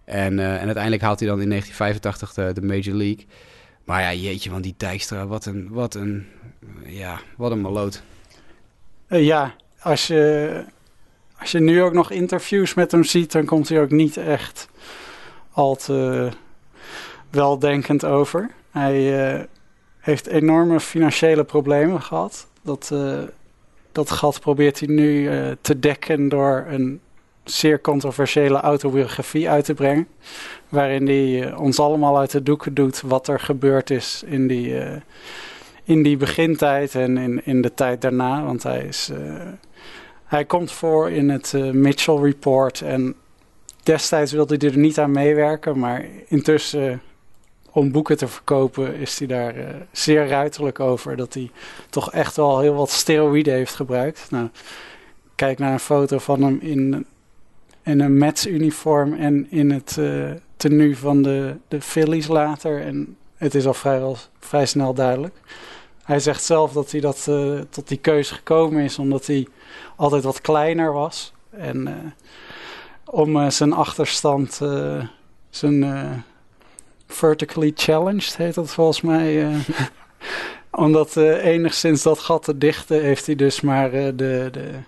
[0.06, 3.26] En, uh, en uiteindelijk haalt hij dan in 1985 de, de Major League.
[3.84, 6.26] Maar ja, jeetje, want die Dijkstra, wat een, wat een,
[6.86, 8.02] ja, wat een maloot.
[9.10, 10.64] Uh, ja, als je,
[11.40, 14.69] als je nu ook nog interviews met hem ziet, dan komt hij ook niet echt
[15.52, 16.30] al te
[17.30, 18.50] weldenkend over.
[18.72, 19.44] Hij uh,
[20.00, 22.48] heeft enorme financiële problemen gehad.
[22.62, 23.20] Dat, uh,
[23.92, 27.00] dat gat probeert hij nu uh, te dekken door een
[27.44, 30.08] zeer controversiële autobiografie uit te brengen.
[30.70, 34.76] Waarin hij ons allemaal uit de doeken doet wat er gebeurd is in die,
[35.84, 38.44] in die begintijd en in, in de tijd daarna.
[38.44, 39.12] Want hij, is,
[40.26, 43.16] hij komt voor in het Mitchell Report en
[43.84, 47.02] destijds wilde hij er niet aan meewerken, maar intussen
[47.72, 51.16] om boeken te verkopen is hij daar uh, zeer ruiterlijk over.
[51.16, 51.52] Dat hij
[51.90, 54.28] toch echt wel heel wat steroïden heeft gebruikt.
[54.30, 54.50] Nou,
[55.36, 57.06] kijk naar een foto van hem in,
[57.84, 62.82] in een Mets-uniform en in het uh, tenue van de, de Phillies later.
[62.82, 65.36] En het is al vrijwel, vrij snel duidelijk.
[66.04, 67.30] Hij zegt zelf dat hij dat,
[67.70, 69.48] tot die keuze gekomen is omdat hij
[69.96, 71.34] altijd wat kleiner was.
[71.50, 72.14] En
[73.12, 75.04] om uh, zijn achterstand, uh,
[75.50, 76.12] zijn uh,
[77.08, 79.56] vertically challenged heet dat volgens mij.
[80.72, 84.80] om dat enigszins dat gat te dichten, heeft hij dus maar de, de,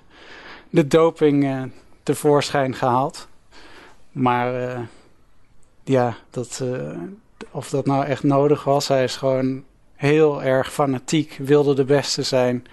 [0.69, 1.71] de doping
[2.03, 3.27] tevoorschijn gehaald.
[4.11, 4.79] Maar
[5.83, 6.63] ja, dat,
[7.51, 9.63] of dat nou echt nodig was, hij is gewoon
[9.95, 12.65] heel erg fanatiek, wilde de beste zijn.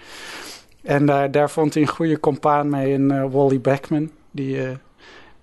[0.83, 4.77] En daar, daar vond hij een goede compaan mee in Wally Beckman, die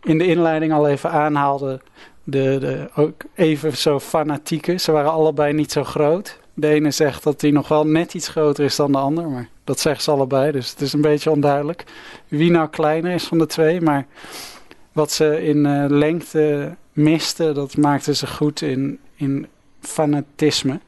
[0.06, 1.80] in de inleiding al even aanhaalde.
[2.24, 4.76] De, de, ook even zo fanatieke.
[4.76, 6.38] Ze waren allebei niet zo groot.
[6.54, 9.48] De ene zegt dat hij nog wel net iets groter is dan de ander, maar
[9.64, 11.84] dat zeggen ze allebei, dus het is een beetje onduidelijk
[12.28, 13.80] wie nou kleiner is van de twee.
[13.80, 14.06] Maar
[14.92, 19.46] wat ze in uh, lengte misten, dat maakte ze goed in, in
[19.80, 20.80] fanatisme.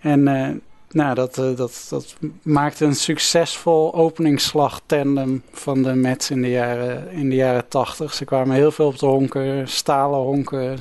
[0.00, 0.48] En uh,
[0.92, 7.10] nou, dat, uh, dat, dat maakte een succesvol openingsslag-tandem van de Mets in de jaren,
[7.10, 8.14] in de jaren 80.
[8.14, 10.78] Ze kwamen heel veel op de honken, stalen honken.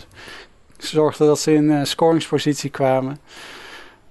[0.78, 3.18] Ze zorgden dat ze in scoringspositie kwamen.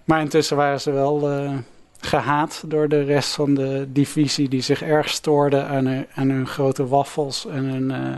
[0.04, 1.52] Maar intussen waren ze wel uh,
[2.00, 6.46] gehaat door de rest van de divisie, die zich erg stoorde aan hun, aan hun
[6.46, 8.16] grote waffels en hun uh,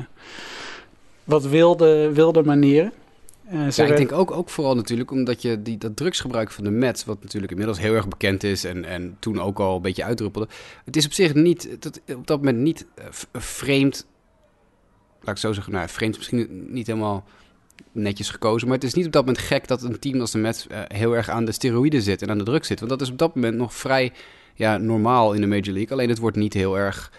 [1.25, 2.93] wat wilde, wilde manieren.
[3.53, 6.71] Uh, ja, ik denk ook, ook vooral natuurlijk omdat je die, dat drugsgebruik van de
[6.71, 10.05] Mets, wat natuurlijk inmiddels heel erg bekend is en, en toen ook al een beetje
[10.05, 10.49] uitdruppelde.
[10.85, 12.87] Het is op zich niet, dat, op dat moment niet
[13.33, 14.07] vreemd,
[15.21, 17.25] laat ik zo zeggen, nou vreemd misschien niet helemaal
[17.93, 18.69] netjes gekozen.
[18.69, 20.79] Maar het is niet op dat moment gek dat een team als de Mets uh,
[20.87, 22.79] heel erg aan de steroïden zit en aan de druk zit.
[22.79, 24.13] Want dat is op dat moment nog vrij
[24.55, 25.93] ja, normaal in de Major League.
[25.93, 27.13] Alleen het wordt niet heel erg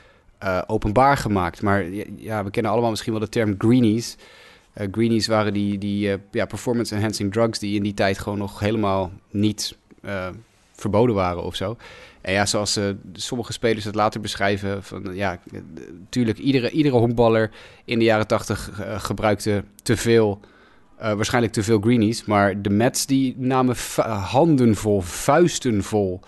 [0.44, 1.62] uh, openbaar gemaakt.
[1.62, 4.18] Maar ja, we kennen allemaal misschien wel de term greenies.
[4.78, 9.12] Uh, greenies waren die, die ja, performance-enhancing drugs die in die tijd gewoon nog helemaal
[9.30, 9.78] niet
[10.72, 11.78] verboden waren of zo.
[12.22, 12.80] En ja, zoals
[13.14, 15.40] sommige spelers het later beschrijven, van ja,
[16.00, 17.52] natuurlijk, iedere, iedere honkballer
[17.86, 20.40] in de jaren tachtig gebruikte te veel
[20.98, 22.26] waarschijnlijk te veel greenies.
[22.26, 26.20] Maar de Mets die namen handen vol, vuisten vol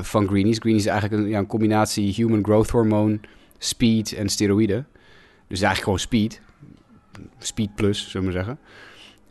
[0.00, 0.58] van greenies.
[0.58, 3.20] Greenies is eigenlijk een, ja, een, combinatie human growth hormone,
[3.58, 4.86] speed en steroïden.
[5.48, 6.40] Dus eigenlijk gewoon speed.
[7.38, 8.58] Speed plus, zullen we zeggen.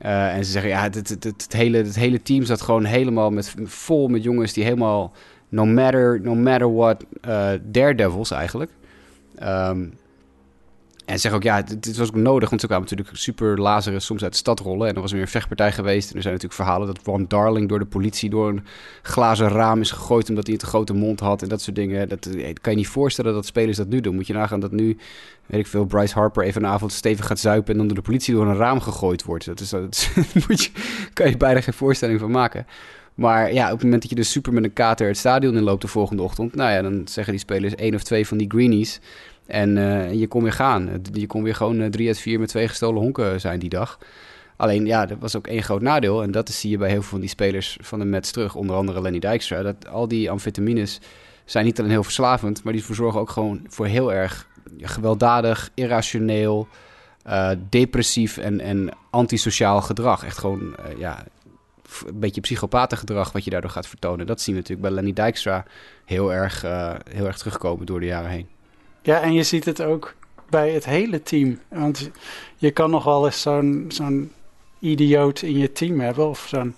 [0.01, 3.31] Uh, en ze zeggen, ja, het, het, het, hele, het hele team zat gewoon helemaal
[3.31, 5.13] met, vol met jongens die helemaal,
[5.49, 7.05] no matter, no matter what,
[7.61, 8.71] daredevils eigenlijk.
[9.43, 9.93] Um,
[11.11, 14.23] en zeg ook, ja, dit, was ook nodig, want ze kwamen natuurlijk super lazeren soms
[14.23, 14.87] uit de stad rollen.
[14.87, 16.09] En er was weer een vechtpartij geweest.
[16.09, 18.65] En er zijn natuurlijk verhalen dat Ron Darling door de politie door een
[19.01, 22.09] glazen raam is gegooid omdat hij een te grote mond had en dat soort dingen.
[22.09, 24.15] Dat, eh, kan je niet voorstellen dat spelers dat nu doen.
[24.15, 24.97] Moet je nagaan dat nu,
[25.45, 28.03] weet ik veel, Bryce Harper even een avond stevig gaat zuipen en dan door de
[28.03, 29.45] politie door een raam gegooid wordt.
[29.45, 30.07] Dat is, dat
[30.47, 30.71] moet je,
[31.13, 32.65] kan je bijna geen voorstelling van maken.
[33.15, 35.81] Maar ja, op het moment dat je dus super met een kater het stadion inloopt
[35.81, 38.99] de volgende ochtend, nou ja, dan zeggen die spelers één of twee van die greenies.
[39.47, 41.01] En uh, je kon weer gaan.
[41.13, 43.99] Je kon weer gewoon uh, drie uit vier met twee gestolen honken zijn die dag.
[44.55, 46.23] Alleen ja, er was ook één groot nadeel.
[46.23, 48.55] En dat zie je bij heel veel van die spelers van de Mets terug.
[48.55, 49.61] Onder andere Lenny Dijkstra.
[49.61, 50.99] Dat al die amfetamines
[51.45, 52.63] zijn niet alleen heel verslavend.
[52.63, 56.67] Maar die verzorgen ook gewoon voor heel erg gewelddadig, irrationeel,
[57.27, 60.23] uh, depressief en, en antisociaal gedrag.
[60.25, 61.25] Echt gewoon ja,
[62.05, 64.25] een beetje psychopatengedrag wat je daardoor gaat vertonen.
[64.25, 65.65] Dat zien we natuurlijk bij Lenny Dijkstra
[66.05, 66.61] heel erg,
[67.09, 68.47] heel erg terugkomen door de jaren heen.
[69.01, 70.13] Ja, en je ziet het ook
[70.49, 71.59] bij het hele team.
[71.67, 72.09] Want
[72.57, 73.41] je kan nog wel eens
[73.87, 74.31] zo'n
[74.79, 76.75] idioot in je team hebben of zo'n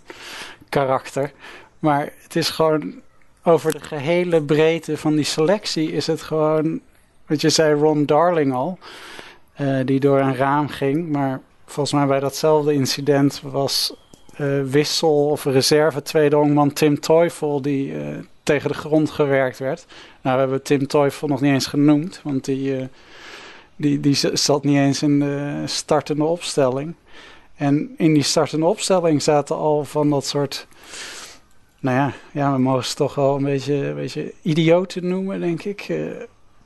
[0.69, 1.31] karakter.
[1.79, 3.01] Maar het is gewoon
[3.43, 6.79] over de gehele breedte van die selectie is het gewoon.
[7.27, 8.77] Wat je zei, Ron Darling al,
[9.61, 11.09] uh, die door een raam ging.
[11.09, 13.95] Maar volgens mij bij datzelfde incident was
[14.39, 19.85] uh, wissel of reserve tweede ongman Tim Teufel, die uh, tegen de grond gewerkt werd.
[20.21, 22.85] Nou, we hebben Tim Teufel nog niet eens genoemd, want die, uh,
[23.75, 26.95] die, die zat niet eens in de startende opstelling.
[27.55, 30.67] En in die startende opstelling zaten al van dat soort.
[31.79, 35.63] Nou ja, ja we mogen ze toch wel een beetje, een beetje idioten noemen, denk
[35.63, 35.89] ik.
[35.89, 36.11] Uh,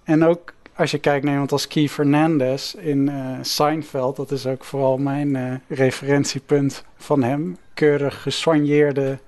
[0.03, 4.45] en ook als je kijkt naar iemand als Key Fernandez in uh, Seinfeld, dat is
[4.45, 7.57] ook vooral mijn referentiepunt van hem.
[7.73, 9.19] Keurig gesoigneerde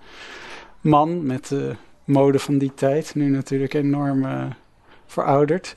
[0.81, 1.51] man met
[2.10, 3.15] mode van die tijd.
[3.15, 4.43] Nu natuurlijk enorm uh,
[5.06, 5.76] verouderd.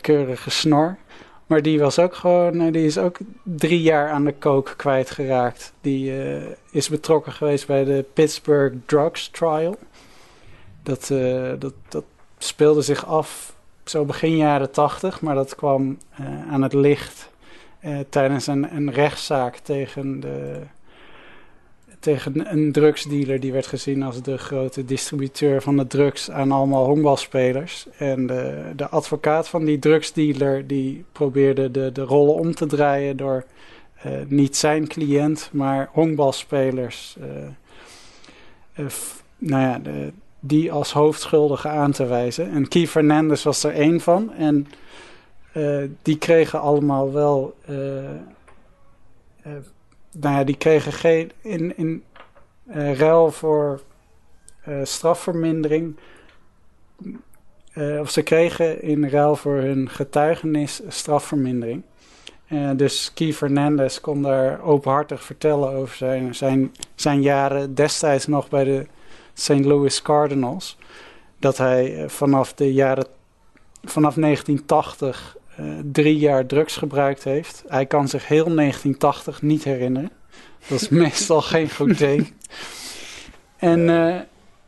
[0.00, 0.96] keurige snor.
[1.46, 5.72] Maar die was ook gewoon, die is ook drie jaar aan de kook kwijtgeraakt.
[5.80, 6.12] Die
[6.70, 9.78] is betrokken geweest bij de Pittsburgh Drugs Trial.
[10.82, 11.06] Dat,
[11.58, 12.04] dat, dat
[12.38, 15.98] speelde zich af zo begin jaren tachtig, maar dat kwam
[16.50, 17.30] aan het licht
[18.08, 20.60] tijdens een, een, rechtszaak tegen, de,
[22.00, 23.40] tegen een drugsdealer.
[23.40, 27.86] Die werd gezien als de grote distributeur van de drugs aan allemaal honkbalspelers.
[27.98, 33.16] En de, de advocaat van die drugsdealer die probeerde de, de rollen om te draaien
[33.16, 33.44] door
[34.06, 37.16] uh, niet zijn cliënt, maar honkbalspelers.
[39.38, 39.80] nou ja,
[40.40, 42.50] die als hoofdschuldige aan te wijzen.
[42.50, 44.32] En Key Fernandez was er één van.
[44.32, 44.66] En
[46.02, 47.54] die kregen allemaal wel.
[50.12, 51.30] Uh, uh, nou ja, die kregen geen.
[51.42, 52.04] In, in
[52.94, 53.82] ruil voor
[54.82, 55.96] strafvermindering.
[57.74, 61.82] of ze kregen in ruil voor hun getuigenis strafvermindering.
[62.76, 68.64] dus Key Fernandez kon daar openhartig vertellen over zijn, zijn, zijn jaren destijds nog bij
[68.64, 68.86] de
[69.34, 69.64] St.
[69.64, 70.78] Louis Cardinals.
[71.38, 73.06] Dat hij vanaf de jaren
[73.84, 75.36] vanaf 1980
[75.92, 77.64] drie jaar drugs gebruikt heeft.
[77.68, 80.10] Hij kan zich heel 1980 niet herinneren.
[80.68, 82.28] Dat is meestal geen goed teken.
[83.56, 84.20] En, uh,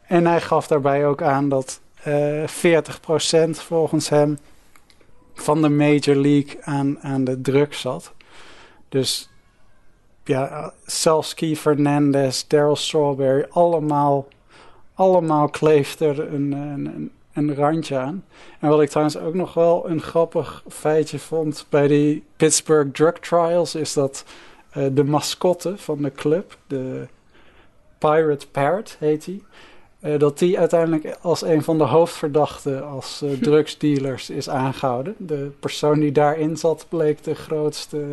[0.03, 2.48] en hij gaf daarbij ook aan dat uh, eh,
[3.46, 4.38] 40% volgens hem
[5.35, 8.12] van de Major League aan, aan de drugs zat.
[8.88, 9.31] Dus
[10.24, 14.29] ja, zelfs Key Fernandez, Daryl Strawberry, allemaal,
[14.94, 18.25] allemaal kleeft er een, een, een randje aan.
[18.61, 23.19] En wat ik trouwens ook nog wel een grappig feitje vond bij die Pittsburgh Drug
[23.19, 24.25] Trials, is dat
[24.77, 27.07] uh, de mascotte van de club, de
[27.99, 29.43] Pirate Parrot heet hij,
[30.01, 35.14] uh, dat die uiteindelijk als een van de hoofdverdachten als uh, drugsdealers is aangehouden.
[35.19, 38.07] De persoon die daarin zat bleek de grootste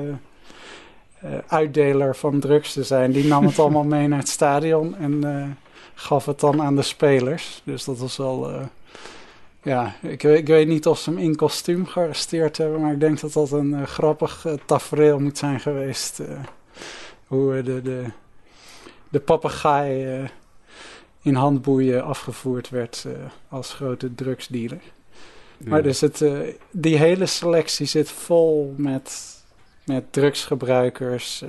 [1.48, 3.12] uitdeler van drugs te zijn.
[3.12, 5.58] Die nam het allemaal mee naar het stadion en
[5.94, 7.62] gaf het dan aan de spelers.
[7.64, 8.70] Dus dat was wel
[9.68, 13.20] ja, ik, ik, weet niet of ze hem in kostuum gearresteerd hebben, maar ik denk
[13.20, 16.20] dat dat een uh, grappig uh, tafereel moet zijn geweest.
[16.20, 16.28] Uh,
[17.28, 18.04] hoe de, de,
[19.10, 20.30] de papegaai
[21.22, 23.06] in handboeien afgevoerd werd
[23.50, 24.82] als grote drugsdealer.
[25.58, 26.26] Maar dus het,
[26.72, 29.36] die hele selectie zit vol met,
[29.86, 31.44] met drugsgebruikers.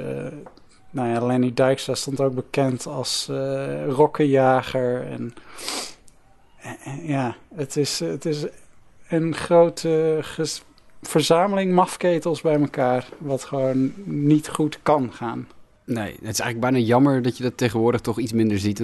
[0.91, 3.29] nou ja, Lenny Dijkstra stond ook bekend als
[3.89, 5.35] rokkenjager en
[7.03, 8.47] ja, het is, het is
[9.09, 10.21] een grote
[11.03, 15.49] verzameling mafketels bij elkaar, wat gewoon niet goed kan gaan.
[15.89, 18.83] Nee, het is eigenlijk bijna jammer dat je dat tegenwoordig toch iets minder ziet.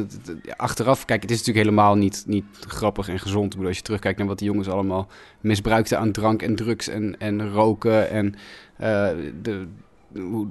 [0.56, 3.50] Achteraf, kijk, het is natuurlijk helemaal niet, niet grappig en gezond.
[3.50, 5.08] Bedoel, als je terugkijkt naar wat die jongens allemaal
[5.40, 8.26] misbruikten aan drank en drugs en, en roken en
[8.80, 9.08] uh,
[9.42, 9.66] de,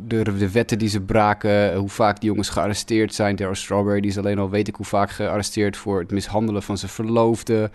[0.07, 3.35] de, de wetten die ze braken, hoe vaak die jongens gearresteerd zijn.
[3.35, 6.77] Daryl Strawberry die is alleen al weet ik hoe vaak gearresteerd voor het mishandelen van
[6.77, 7.71] zijn verloofde.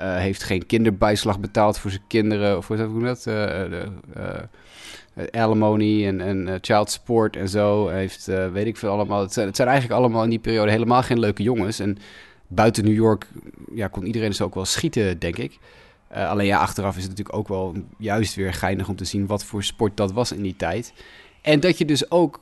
[0.00, 2.56] Uh, heeft geen kinderbijslag betaald voor zijn kinderen.
[2.56, 3.26] Of hoe dat?
[3.26, 3.62] Uh,
[5.30, 7.88] alimony en, child support en zo.
[7.88, 9.20] Heeft, weet ik veel allemaal.
[9.20, 11.78] Het zijn, het zijn eigenlijk allemaal in die periode helemaal geen leuke jongens.
[11.78, 11.98] En
[12.46, 13.26] buiten New York
[13.74, 15.58] ja, kon iedereen ze ook wel schieten, denk ik.
[16.08, 19.44] alleen ja, achteraf is het natuurlijk ook wel juist weer geinig om te zien wat
[19.44, 20.92] voor sport dat was in die tijd.
[21.42, 22.40] En dat je dus ook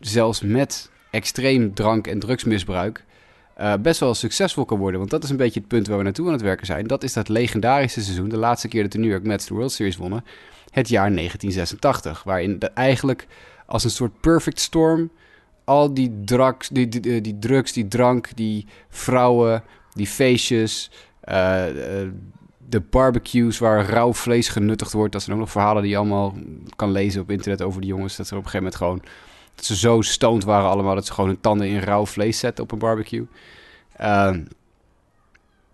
[0.00, 3.04] zelfs met extreem drank- en drugsmisbruik
[3.60, 4.98] uh, best wel succesvol kan worden.
[4.98, 6.86] Want dat is een beetje het punt waar we naartoe aan het werken zijn.
[6.86, 9.72] Dat is dat legendarische seizoen, de laatste keer dat de New York Mets de World
[9.72, 10.24] Series wonnen,
[10.70, 12.22] het jaar 1986.
[12.22, 13.26] Waarin de, eigenlijk
[13.66, 15.10] als een soort perfect storm
[15.64, 19.62] al die, drugs, die, die, die drugs, die drank, die vrouwen,
[19.94, 20.90] die feestjes,
[21.24, 21.64] uh,
[22.72, 25.12] de barbecues waar rauw vlees genuttigd wordt.
[25.12, 26.34] Dat zijn ook nog verhalen die je allemaal
[26.76, 28.16] kan lezen op internet over die jongens.
[28.16, 29.16] Dat ze op een gegeven moment gewoon...
[29.54, 32.64] Dat ze zo stoned waren allemaal dat ze gewoon hun tanden in rauw vlees zetten
[32.64, 33.26] op een barbecue.
[34.00, 34.36] Uh,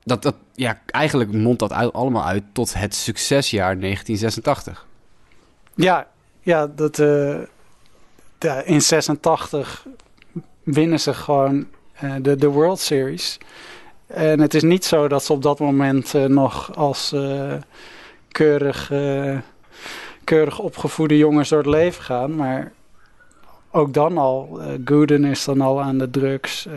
[0.05, 4.87] dat, dat, ja, eigenlijk mondt dat uit, allemaal uit tot het succesjaar 1986.
[5.75, 6.09] Ja,
[6.43, 7.39] ja dat, uh,
[8.65, 9.87] in 86
[10.63, 11.67] winnen ze gewoon
[12.03, 13.39] uh, de, de World Series.
[14.09, 17.53] En het is niet zo dat ze op dat moment uh, nog als uh,
[18.29, 19.39] keurig, uh,
[20.25, 22.37] keurig opgevoede jongens door het leven gaan.
[22.37, 22.73] Maar
[23.71, 26.69] ook dan al, Gooden is dan al aan de drugs.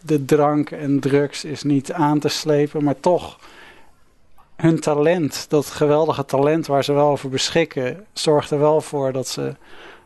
[0.00, 3.38] de drank en drugs is niet aan te slepen, maar toch
[4.56, 9.28] hun talent, dat geweldige talent waar ze wel over beschikken, zorgt er wel voor dat
[9.28, 9.54] ze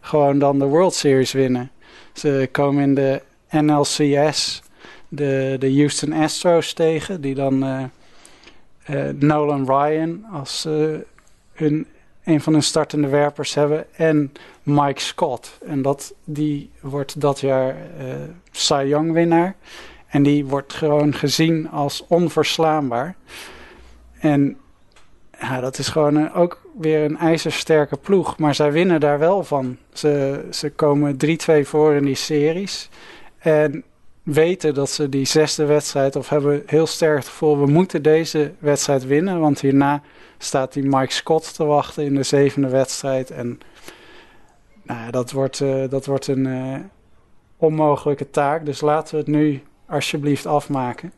[0.01, 1.70] gewoon dan de World Series winnen.
[2.12, 4.62] Ze komen in de NLCS
[5.14, 7.20] de, de Houston Astros tegen.
[7.20, 7.83] Die dan uh,
[8.90, 10.98] uh, Nolan Ryan als uh,
[11.53, 11.87] hun,
[12.25, 13.87] een van hun startende werpers hebben.
[13.96, 15.59] En Mike Scott.
[15.66, 17.77] En dat, die wordt dat jaar
[18.51, 19.55] Cy Young winnaar.
[20.07, 23.14] En die wordt gewoon gezien als onverslaanbaar.
[24.18, 24.57] En
[25.40, 28.38] ja, dat is gewoon ook weer een ijzersterke ploeg.
[28.38, 29.77] Maar zij winnen daar wel van.
[29.92, 31.27] Ze, ze komen 3-2
[31.62, 32.88] voor in die series.
[33.38, 33.85] En
[34.23, 38.53] weten dat ze die zesde wedstrijd, of hebben heel sterk het gevoel, we moeten deze
[38.59, 39.41] wedstrijd winnen.
[39.41, 40.03] Want hierna
[40.39, 43.31] staat die Mike Scott te wachten in de zevende wedstrijd.
[43.31, 43.61] En
[44.83, 46.75] nou, dat, wordt, uh, dat wordt een uh,
[47.57, 48.67] onmogelijke taak.
[48.67, 51.13] Dus laten we het nu alsjeblieft afmaken.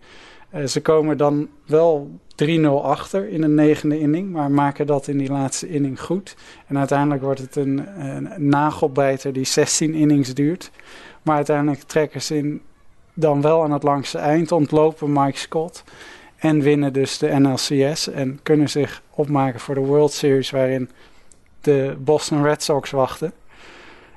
[0.55, 5.19] Uh, ze komen dan wel 3-0 achter in de negende inning, maar maken dat in
[5.19, 6.37] die laatste inning goed.
[6.67, 10.71] En uiteindelijk wordt het een, een nagelbijter die 16 innings duurt.
[11.23, 12.63] Maar uiteindelijk trekken ze in
[13.15, 15.85] dan wel aan het langste eind ontlopen Mike Scott.
[16.37, 20.91] En winnen dus de NLCS en kunnen zich opmaken voor de World Series waarin
[21.61, 23.33] de Boston Red Sox wachten.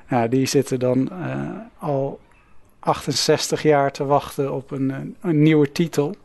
[0.09, 2.19] Ja, die zitten dan uh, al
[2.79, 6.15] 68 jaar te wachten op een, een nieuwe titel.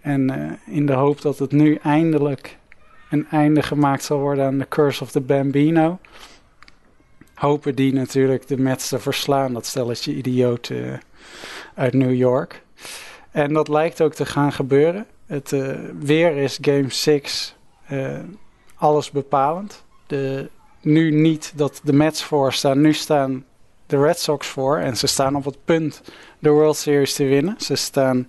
[0.00, 2.58] En uh, in de hoop dat het nu eindelijk
[3.10, 5.98] een einde gemaakt zal worden aan de Curse of the Bambino.
[7.34, 11.00] Hopen die natuurlijk de Mets te verslaan, dat stelletje idioten
[11.74, 12.62] uit New York.
[13.30, 15.06] En dat lijkt ook te gaan gebeuren.
[15.26, 17.56] Het uh, weer is Game 6
[18.74, 19.84] alles bepalend.
[20.06, 23.44] De, nu niet dat de Mets voor staan, nu staan
[23.86, 24.78] de Red Sox voor.
[24.78, 26.02] En ze staan op het punt
[26.38, 27.54] de World Series te winnen.
[27.58, 28.28] Ze staan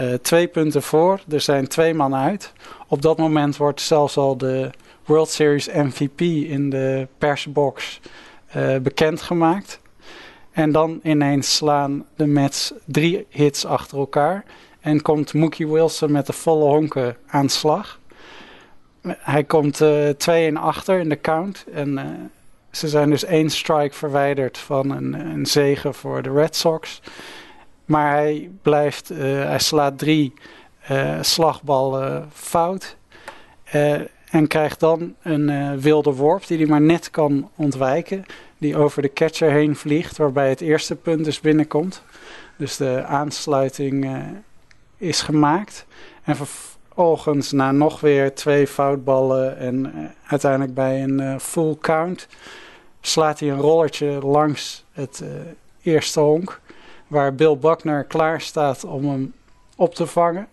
[0.00, 1.20] uh, twee punten voor.
[1.28, 2.52] Er zijn twee mannen uit.
[2.88, 4.70] Op dat moment wordt zelfs al de
[5.04, 8.00] World Series MVP in de persbox
[8.56, 9.80] uh, bekendgemaakt.
[10.52, 14.44] En dan ineens slaan de Mets drie hits achter elkaar.
[14.80, 18.00] En komt Mookie Wilson met de volle honken aan de slag.
[19.06, 21.64] Hij komt uh, 2 in achter in de count.
[21.72, 22.02] En uh,
[22.70, 27.00] ze zijn dus één strike verwijderd van een, een zege voor de Red Sox.
[27.84, 30.34] Maar hij blijft, uh, hij slaat drie
[31.20, 32.96] slagballen fout.
[34.30, 38.24] En krijgt dan een wilde worp die hij maar net kan ontwijken.
[38.62, 42.02] Die over de catcher heen vliegt, waarbij het eerste punt dus binnenkomt.
[42.56, 44.16] Dus de aansluiting
[44.96, 45.86] is gemaakt.
[46.24, 49.92] En vervolgens na nog weer twee foutballen en
[50.26, 52.28] uiteindelijk bij een full count
[53.00, 55.24] slaat hij een rollertje langs het
[55.82, 56.60] eerste honk
[57.06, 59.34] waar Bill Buckner klaar staat om hem
[59.76, 60.48] op te vangen.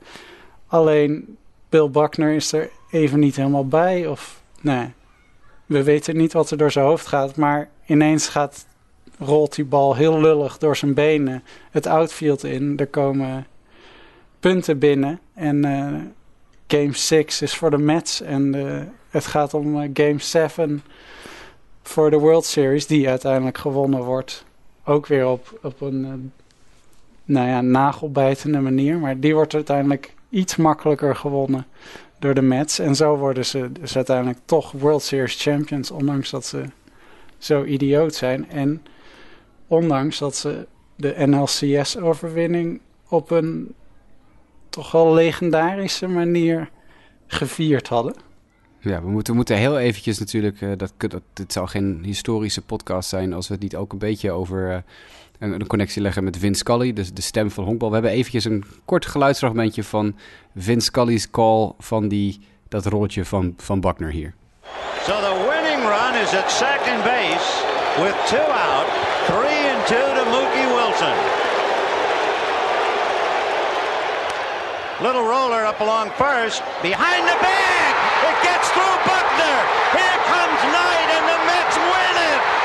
[0.67, 1.37] Alleen
[1.69, 4.07] Bill Buckner is er even niet helemaal bij.
[4.07, 4.93] Of nee,
[5.65, 7.35] we weten niet wat er door zijn hoofd gaat.
[7.35, 8.65] Maar ineens gaat,
[9.17, 12.77] rolt die bal heel lullig door zijn benen het outfield in.
[12.77, 13.47] Er komen
[14.39, 15.19] punten binnen.
[15.33, 15.95] En uh,
[16.67, 18.21] game 6 is voor de Mets.
[18.21, 20.83] En uh, het gaat om uh, game 7
[21.83, 22.87] voor de World Series.
[22.87, 24.45] Die uiteindelijk gewonnen wordt.
[24.83, 26.31] Ook weer op, op een
[27.25, 28.97] nou ja, nagelbijtende manier.
[28.97, 31.65] Maar die wordt uiteindelijk iets makkelijker gewonnen
[32.19, 32.79] door de Mets.
[32.79, 35.91] En zo worden ze dus uiteindelijk toch World Series champions.
[35.91, 36.63] Ondanks dat ze
[37.39, 38.49] zo idioot zijn.
[38.49, 38.83] En
[39.67, 43.73] ondanks dat ze de NLCS-overwinning op een
[44.69, 46.69] toch wel legendarische manier
[47.27, 48.13] gevierd hadden.
[48.79, 52.61] Ja, we moeten, we moeten heel eventjes natuurlijk, uh, dat, dat, dit zou geen historische
[52.61, 54.77] podcast zijn als we het niet ook een beetje over uh,
[55.39, 57.87] een, een, connectie leggen met Vince Scully, dus de stem van honkbal.
[57.87, 60.15] We hebben eventjes een kort geluidsfragmentje van
[60.55, 64.33] Vince Scully's call van die, dat rolletje van, van Buckner hier.
[65.01, 65.48] So the
[65.89, 67.49] run is at second base
[67.97, 68.85] with two out,
[69.25, 71.17] three and two to Mookie Wilson.
[75.01, 77.91] Little roller up along first, behind the bag.
[78.29, 79.57] It gets through Buckner.
[79.97, 82.58] Here comes Knight, and the Mets win it.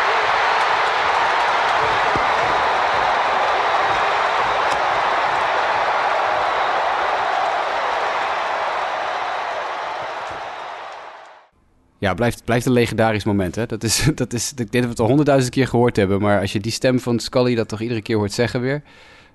[12.05, 13.55] Ja, blijft, blijft een legendarisch moment.
[13.55, 13.67] Hè?
[13.67, 16.21] Dat is, dat is, ik denk dat we het al honderdduizend keer gehoord hebben.
[16.21, 18.83] Maar als je die stem van Scully dat toch iedere keer hoort zeggen weer.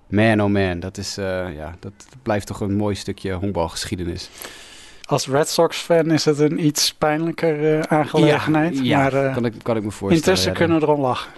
[0.07, 4.29] Man, oh man, dat, is, uh, ja, dat blijft toch een mooi stukje honkbalgeschiedenis.
[5.03, 8.77] Als Red Sox-fan is het een iets pijnlijker uh, aangelegenheid.
[8.77, 10.25] Ja, ja maar, uh, kan, ik, kan ik me voorstellen.
[10.25, 11.31] Intussen ja, kunnen we erom lachen.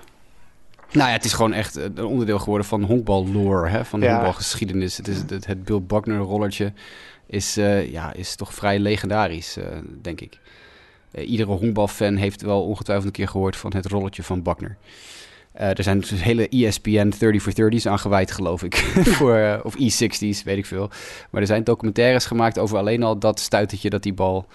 [0.92, 3.86] Nou ja, het is gewoon echt een onderdeel geworden van honkbal-lore, hè?
[3.86, 4.12] van ja.
[4.12, 4.98] honkbalgeschiedenis.
[4.98, 6.74] Het, is, het, het Bill Buckner-rollertje
[7.26, 9.58] is, ja, is toch vrij legendarisch,
[10.02, 10.40] denk ik.
[11.16, 14.78] Iedere honkbalfan heeft wel ongetwijfeld een keer gehoord van het rolletje van Buckner.
[15.60, 18.76] Uh, er zijn dus hele ESPN 30 for 30's aangeweid, geloof ik.
[19.18, 20.90] voor, uh, of E60's, weet ik veel.
[21.30, 24.46] Maar er zijn documentaires gemaakt over alleen al dat stuitertje dat die bal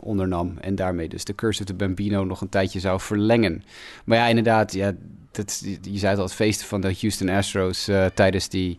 [0.00, 0.58] ondernam.
[0.60, 3.64] En daarmee dus de curse of de Bambino nog een tijdje zou verlengen.
[4.04, 4.92] Maar ja, inderdaad, ja,
[5.30, 8.78] dat, je zei het al, het feest van de Houston Astros tijdens die...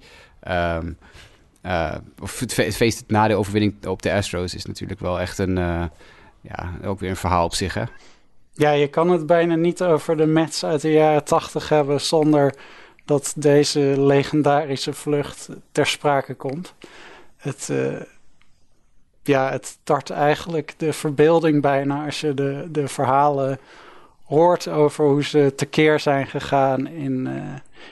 [0.49, 0.97] Um,
[2.21, 5.57] of het feest na de overwinning op de Astros is natuurlijk wel echt een...
[6.41, 7.83] ja, ook weer een verhaal op zich, hè?
[8.53, 12.55] Ja, je kan het bijna niet over de Mets uit de jaren tachtig hebben zonder
[13.05, 16.73] dat deze legendarische vlucht ter sprake komt.
[17.37, 18.01] Het, uh,
[19.23, 23.59] ja, het tart eigenlijk de verbeelding bijna als je de, de verhalen
[24.25, 27.43] hoort over hoe ze tekeer zijn gegaan in, uh,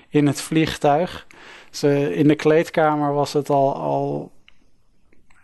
[0.09, 1.27] in het vliegtuig.
[1.71, 4.31] Ze, in de kleedkamer was het al, al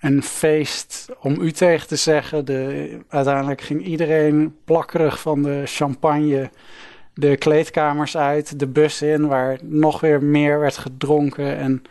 [0.05, 2.45] een feest om u tegen te zeggen.
[2.45, 6.49] De, uiteindelijk ging iedereen plakkerig van de champagne
[7.13, 11.57] de kleedkamers uit, de bus in, waar nog weer meer werd gedronken.
[11.57, 11.83] En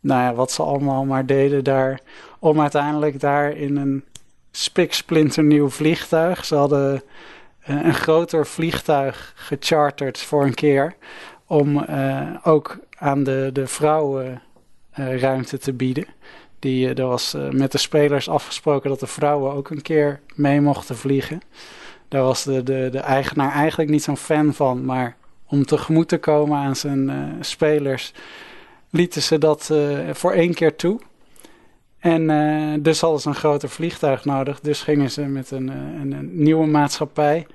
[0.00, 2.00] nou ja, wat ze allemaal maar deden daar.
[2.38, 4.04] Om uiteindelijk daar in een
[4.50, 6.44] spiksplinternieuw vliegtuig.
[6.44, 7.02] Ze hadden
[7.60, 10.94] eh, een groter vliegtuig gecharterd voor een keer.
[11.46, 14.42] Om uh, ook aan de, de vrouwen
[14.98, 16.06] uh, ruimte te bieden.
[16.62, 20.96] Die, er was met de spelers afgesproken dat de vrouwen ook een keer mee mochten
[20.96, 21.40] vliegen.
[22.08, 24.84] Daar was de, de, de eigenaar eigenlijk niet zo'n fan van.
[24.84, 28.12] Maar om tegemoet te komen aan zijn spelers,
[28.90, 29.70] lieten ze dat
[30.12, 31.00] voor één keer toe.
[31.98, 32.26] En
[32.82, 34.60] dus hadden ze een groter vliegtuig nodig.
[34.60, 37.46] Dus gingen ze met een, een, nieuwe maatschappij.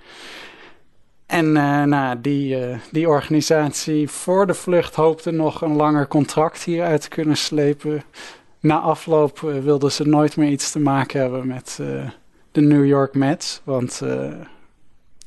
[1.26, 1.52] En
[1.90, 2.58] nou, die,
[2.92, 8.04] die organisatie voor de vlucht hoopte nog een langer contract hieruit te kunnen slepen.
[8.68, 11.80] Na afloop wilden ze nooit meer iets te maken hebben met
[12.52, 13.62] de New York Mets.
[13.64, 14.00] Want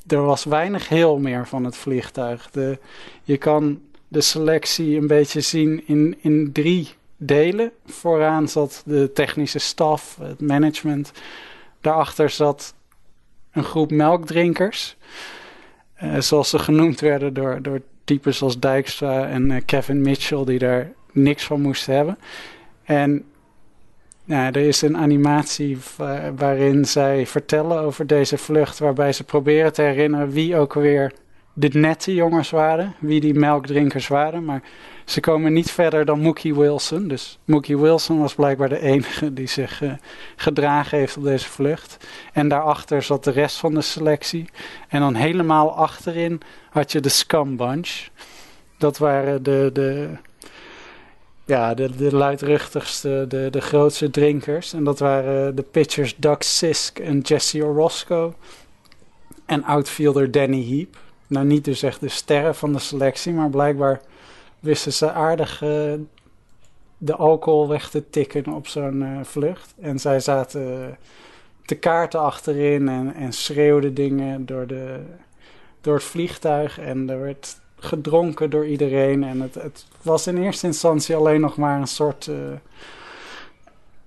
[0.07, 2.49] er was weinig heel meer van het vliegtuig.
[2.51, 2.79] De,
[3.23, 7.71] je kan de selectie een beetje zien in, in drie delen.
[7.85, 11.11] Vooraan zat de technische staf, het management.
[11.79, 12.73] Daarachter zat
[13.51, 14.97] een groep melkdrinkers.
[16.19, 21.43] Zoals ze genoemd werden door, door types als Dijkstra en Kevin Mitchell, die daar niks
[21.43, 22.17] van moesten hebben.
[22.83, 23.25] En
[24.25, 25.77] nou, er is een animatie
[26.35, 31.13] waarin zij vertellen over deze vlucht, waarbij ze proberen te herinneren wie ook weer
[31.53, 34.45] de nette jongens waren, wie die melkdrinkers waren.
[34.45, 34.61] Maar
[35.05, 37.07] ze komen niet verder dan Mookie Wilson.
[37.07, 39.93] Dus Mookie Wilson was blijkbaar de enige die zich uh,
[40.35, 41.97] gedragen heeft op deze vlucht.
[42.33, 44.49] En daarachter zat de rest van de selectie.
[44.87, 48.07] En dan helemaal achterin had je de Scum Bunch.
[48.77, 50.09] Dat waren de, de,
[51.45, 54.73] ja, de, de luidruchtigste, de, de grootste drinkers.
[54.73, 58.33] En dat waren de pitchers Doug Sisk en Jesse Orozco.
[59.45, 60.97] En outfielder Danny Heap.
[61.27, 64.01] Nou, niet dus echt de sterren van de selectie, maar blijkbaar
[64.59, 65.93] wisten ze aardig uh,
[66.97, 69.73] de alcohol weg te tikken op zo'n uh, vlucht.
[69.81, 70.97] En zij zaten
[71.65, 74.99] te kaarten achterin en, en schreeuwden dingen door, de,
[75.81, 76.79] door het vliegtuig.
[76.79, 79.23] En er werd gedronken door iedereen.
[79.23, 82.35] En het, het was in eerste instantie alleen nog maar een soort uh,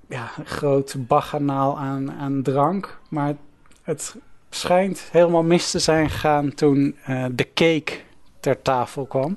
[0.09, 2.99] ja, groot baganaal aan, aan drank.
[3.09, 3.35] Maar
[3.83, 4.17] het
[4.51, 7.93] schijnt helemaal mis te zijn gegaan toen uh, de cake
[8.41, 9.37] ter tafel kwam.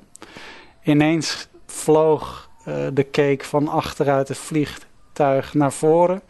[0.82, 6.22] Ineens vloog uh, de cake van achteruit het vliegtuig naar voren.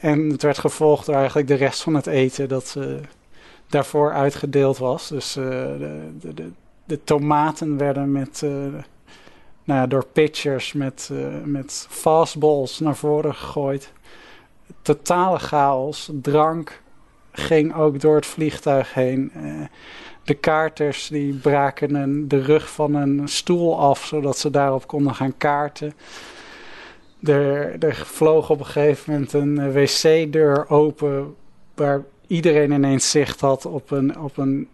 [0.00, 2.76] En het werd gevolgd door eigenlijk de rest van het eten dat
[3.66, 5.08] daarvoor uitgedeeld was.
[5.08, 6.50] Dus de, de, de,
[6.90, 8.40] de, tomaten werden met,
[9.64, 11.10] nou ja, door pitchers met,
[11.44, 13.92] met fastballs naar voren gegooid.
[14.82, 16.80] Totale chaos, drank,
[17.32, 19.32] ging ook door het vliegtuig heen.
[19.36, 19.66] Uh,
[20.24, 25.14] de kaarters die braken een, de rug van een stoel af, zodat ze daarop konden
[25.14, 25.92] gaan kaarten.
[27.22, 31.34] Er, er vloog op een gegeven moment een eh, wc-deur open,
[31.74, 34.68] waar iedereen ineens zicht had op een, op een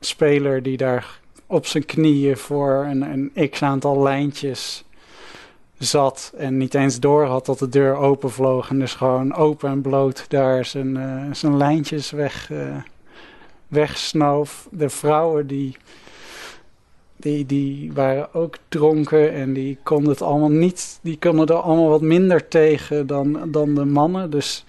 [0.00, 1.20] speler die daar
[1.52, 4.84] op zijn knieën voor een, een x aantal lijntjes
[5.78, 9.70] zat en niet eens door had dat de deur open vloog en dus gewoon open
[9.70, 12.76] en bloot daar zijn, uh, zijn lijntjes weg, uh,
[13.68, 14.68] wegsnoof.
[14.70, 15.76] De vrouwen die,
[17.16, 21.88] die, die waren ook dronken en die konden het allemaal niet, die konden er allemaal
[21.88, 24.30] wat minder tegen dan, dan de mannen.
[24.30, 24.64] Dus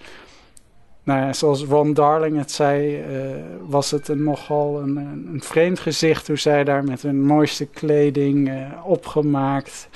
[1.04, 3.34] nou ja, zoals Ron Darling het zei, uh,
[3.66, 8.52] was het een nogal een, een, vreemd gezicht hoe zij daar met hun mooiste kleding
[8.84, 9.88] opgemaakt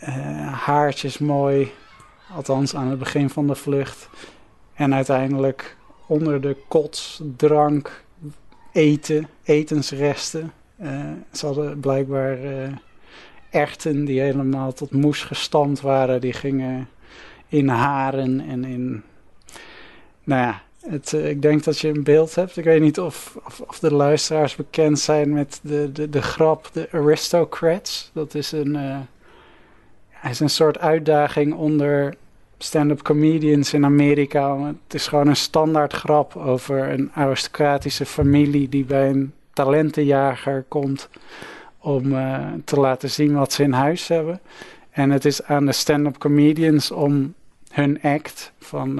[0.00, 0.08] uh,
[0.52, 1.72] haartjes mooi.
[2.34, 4.08] Althans aan het begin van de vlucht.
[4.74, 8.04] En uiteindelijk onder de kots, drank,
[8.72, 10.52] eten, etensresten.
[11.32, 12.38] Ze hadden blijkbaar
[13.50, 16.20] erten die helemaal tot moes gestampt waren.
[16.20, 16.88] Die gingen
[17.48, 19.02] in haren en in...
[20.28, 22.56] Nou ja, het, ik denk dat je een beeld hebt.
[22.56, 26.88] Ik weet niet of, of, de luisteraars bekend zijn met de, de, de grap de
[26.92, 28.10] Aristocrats.
[28.14, 28.76] Dat is een
[30.08, 32.14] hij is een soort uitdaging onder
[32.58, 34.58] stand-up comedians in Amerika.
[34.58, 41.08] Het is gewoon een standaard grap over een aristocratische familie die bij een talentenjager komt
[41.78, 44.40] om uh, te laten zien wat ze in huis hebben.
[44.90, 47.34] En het is aan de stand-up comedians om
[47.70, 48.98] hun act van,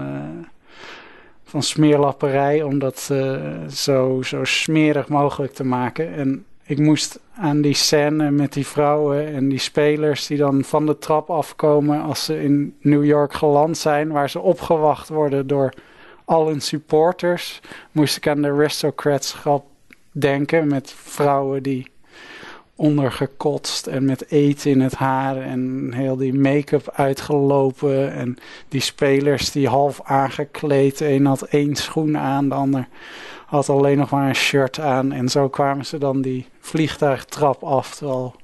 [1.49, 6.13] van smeerlapperij, om dat uh, zo, zo smerig mogelijk te maken.
[6.13, 10.87] En ik moest aan die scène met die vrouwen en die spelers die dan van
[10.87, 15.73] de trap afkomen als ze in New York geland zijn, waar ze opgewacht worden door
[16.25, 17.61] al hun supporters,
[17.93, 19.65] moest ik aan de aristocrats grap
[20.13, 20.67] denken.
[20.67, 21.91] Met vrouwen die
[22.79, 28.13] ondergekotst en met eten in het haar en heel die make-up uitgelopen.
[28.13, 28.37] En
[28.69, 31.01] die spelers die half aangekleed.
[31.01, 32.89] Een had één schoen aan, de ander
[33.47, 35.13] had alleen nog maar een shirt aan.
[35.13, 37.95] En zo kwamen ze dan die vliegtuigtrap af.
[37.95, 38.35] Terwijl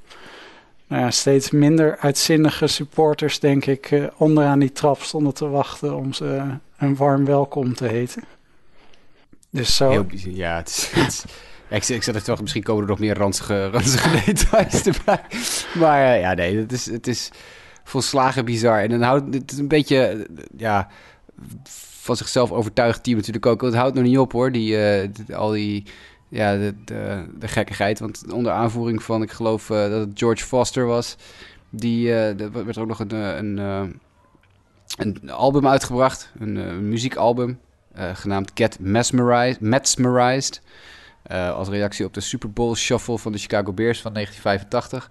[0.87, 5.97] nou ja, steeds minder uitzinnige supporters, denk ik, uh, onderaan die trap stonden te wachten
[5.97, 6.43] om ze
[6.78, 8.22] een warm welkom te heten.
[9.51, 9.91] Dus zo.
[9.91, 11.24] Heel, ja, het is,
[11.68, 15.20] het is ik, ik zat toch, misschien komen er nog meer ranzige, ranzige details erbij.
[15.78, 17.30] Maar uh, ja, nee, het is, het is
[17.84, 18.80] volslagen bizar.
[18.80, 20.88] En dan houdt het een beetje, ja,
[22.00, 23.62] van zichzelf overtuigd team natuurlijk ook.
[23.62, 24.76] Het houdt nog niet op hoor, die,
[25.28, 25.84] uh, al die,
[26.28, 26.74] ja, de,
[27.38, 27.98] de, gekkigheid.
[27.98, 31.16] Want onder aanvoering van, ik geloof dat het George Foster was,
[31.70, 33.58] die, er werd ook nog een, een,
[34.96, 37.58] een album uitgebracht, een, een muziekalbum,
[37.94, 39.60] genaamd Get Mesmerized.
[39.60, 40.62] Mesmerized.
[41.33, 45.11] Uh, als reactie op de Super Bowl shuffle van de Chicago Bears van 1985.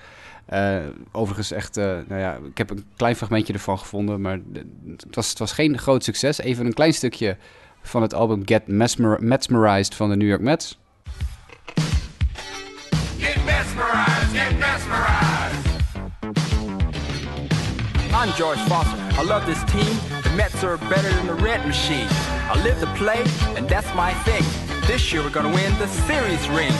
[0.53, 0.77] Uh,
[1.11, 4.39] overigens echt, uh, nou ja, ik heb een klein fragmentje ervan gevonden, maar
[4.87, 6.37] het was, het was geen groot succes.
[6.37, 7.37] Even een klein stukje
[7.81, 10.79] van het album Get Mesmer Mesmerized van de New York Mets.
[13.19, 15.33] Get mesmerized, get mesmerized.
[18.13, 18.97] I'm George Foster.
[19.19, 20.21] I love this team.
[20.21, 22.07] The Mets are better than the Red Machine.
[22.51, 23.23] I live to play,
[23.57, 24.72] and that's my thing.
[24.87, 26.73] This year we're gonna win the series ring.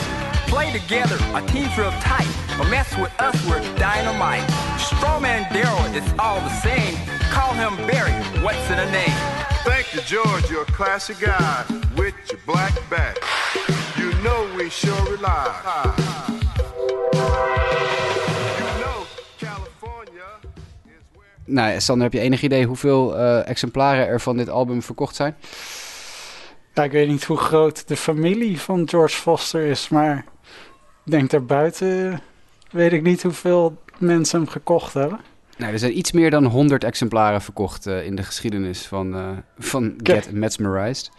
[0.46, 2.28] Play together, our team's real tight.
[2.58, 4.46] Don't mess with us, we're dynamite.
[4.76, 6.94] Strawman Daryl, it's all the same.
[7.32, 8.12] Call him Barry,
[8.44, 9.16] what's in a name?
[9.64, 11.64] Thank you, George, you're a classic guy
[11.96, 13.16] with your black back.
[13.96, 15.52] You know we sure rely.
[21.46, 25.36] Nou, Sander, heb je enig idee hoeveel uh, exemplaren er van dit album verkocht zijn?
[26.74, 30.24] Ja, ik weet niet hoe groot de familie van George Foster is, maar
[31.04, 32.20] ik denk daarbuiten
[32.70, 35.20] weet ik niet hoeveel mensen hem gekocht hebben.
[35.56, 39.28] Nou, er zijn iets meer dan 100 exemplaren verkocht uh, in de geschiedenis van, uh,
[39.58, 41.10] van Get Mesmerized.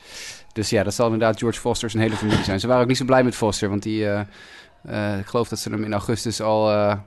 [0.54, 2.60] Dus ja, dat zal inderdaad George Foster's een hele familie zijn.
[2.60, 5.70] Ze waren ook niet zo blij met Foster, want die, uh, ik geloof dat ze
[5.70, 6.98] hem in augustus al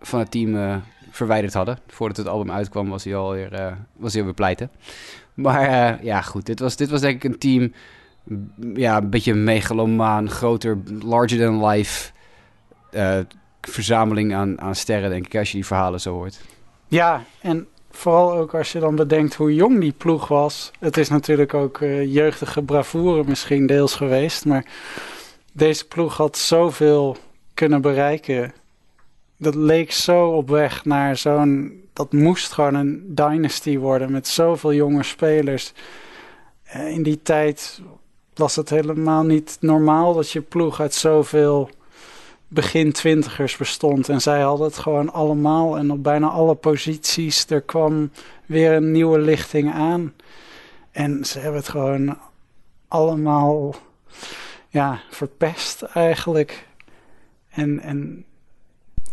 [0.00, 1.78] van het team verwijderd hadden.
[1.86, 4.70] Voordat het album uitkwam was hij alweer, was hij alweer pleiten.
[5.34, 6.46] Maar uh, ja, goed.
[6.46, 7.72] Dit was, dit was denk ik een team.
[8.74, 12.12] Ja, een beetje megalomaan, groter, larger than life.
[12.92, 13.18] Uh,
[13.60, 16.40] verzameling aan, aan sterren, denk ik, als je die verhalen zo hoort.
[16.88, 20.70] Ja, en vooral ook als je dan bedenkt hoe jong die ploeg was.
[20.78, 24.44] Het is natuurlijk ook uh, jeugdige bravoure misschien deels geweest.
[24.44, 24.66] Maar
[25.52, 27.16] deze ploeg had zoveel
[27.54, 28.52] kunnen bereiken.
[29.38, 34.72] Dat leek zo op weg naar zo'n dat moest gewoon een dynasty worden met zoveel
[34.72, 35.72] jonge spelers.
[36.62, 37.80] Eh, in die tijd
[38.34, 41.70] was het helemaal niet normaal dat je ploeg uit zoveel
[42.48, 44.08] begin twintigers bestond.
[44.08, 47.46] En zij hadden het gewoon allemaal en op bijna alle posities.
[47.46, 48.10] Er kwam
[48.46, 50.12] weer een nieuwe lichting aan.
[50.90, 52.18] En ze hebben het gewoon
[52.88, 53.74] allemaal
[54.68, 56.66] ja, verpest eigenlijk.
[57.50, 58.24] En, en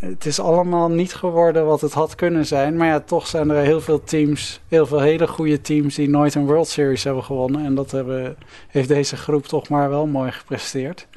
[0.02, 2.78] het is allemaal niet geworden wat het had kunnen zijn.
[2.78, 6.36] Maar ja, toch zijn er heel veel teams, heel veel hele goede teams die nooit
[6.36, 7.66] een World Series hebben gewonnen.
[7.66, 8.38] En dat hebben,
[8.68, 11.08] heeft deze groep toch maar wel mooi gepresteerd.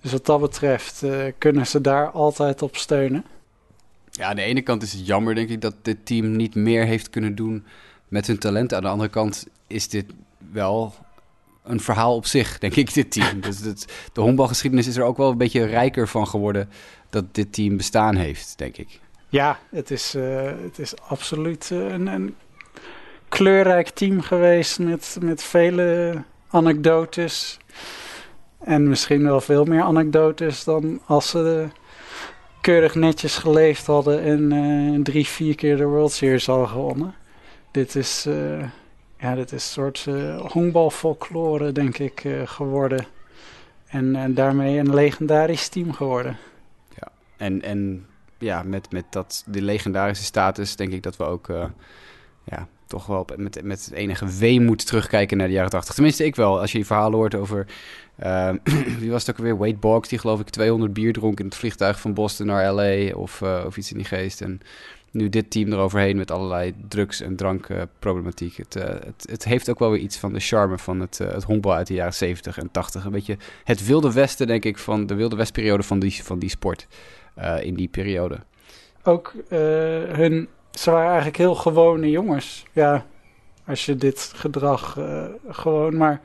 [0.00, 3.24] Dus wat dat betreft uh, kunnen ze daar altijd op steunen.
[4.10, 6.84] Ja, aan de ene kant is het jammer, denk ik, dat dit team niet meer
[6.84, 7.64] heeft kunnen doen
[8.08, 8.74] met hun talent.
[8.74, 10.04] Aan de andere kant is dit
[10.52, 10.94] wel
[11.64, 13.40] een verhaal op zich, denk ik, dit team.
[13.40, 13.60] dus
[14.12, 16.68] de honkbalgeschiedenis is er ook wel een beetje rijker van geworden
[17.10, 19.00] dat dit team bestaan heeft, denk ik.
[19.28, 22.34] Ja, het is, uh, het is absoluut uh, een, een,
[23.28, 27.58] kleurrijk team geweest met, met vele anekdotes.
[28.58, 31.66] En misschien wel veel meer anekdotes dan als ze
[32.60, 37.14] keurig netjes geleefd hadden en uh, drie, vier keer de World Series hadden gewonnen.
[37.70, 38.26] Dit is,
[39.22, 40.08] ja, dit is een soort
[40.52, 43.06] honkbalfolklore, denk ik, geworden.
[43.86, 46.36] En, en daarmee een legendarisch team geworden.
[47.42, 48.06] En, en
[48.38, 51.64] ja, met, met dat, de legendarische status denk ik dat we ook uh,
[52.44, 55.94] ja, toch wel met, met enige weemoed terugkijken naar de jaren 80.
[55.94, 56.60] Tenminste, ik wel.
[56.60, 57.66] Als je die verhalen hoort over.
[58.24, 58.50] Uh,
[59.00, 59.56] wie was het ook weer?
[59.56, 63.14] Wade Boggs, die geloof ik 200 bier dronk in het vliegtuig van Boston naar LA
[63.14, 64.40] of, uh, of iets in die geest.
[64.40, 64.60] En
[65.12, 68.56] nu dit team eroverheen met allerlei drugs- en drankproblematiek.
[68.56, 71.74] het, het, het, heeft ook wel weer iets van de charme van het, het honkbal
[71.74, 73.04] uit de jaren 70 en 80.
[73.04, 76.50] Een beetje het wilde westen, denk ik, van de wilde westperiode van die, van die
[76.50, 76.86] sport.
[77.38, 78.38] Uh, in die periode.
[79.02, 79.58] Ook uh,
[80.12, 82.64] hun, ze waren eigenlijk heel gewone jongens.
[82.72, 83.06] Ja,
[83.66, 86.20] als je dit gedrag uh, gewoon, maar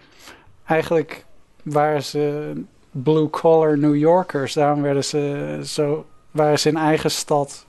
[0.65, 1.25] eigenlijk
[1.63, 2.53] waren ze
[2.91, 4.53] blue-collar New Yorkers.
[4.53, 7.66] Daarom werden ze zo, waren ze in eigen stad,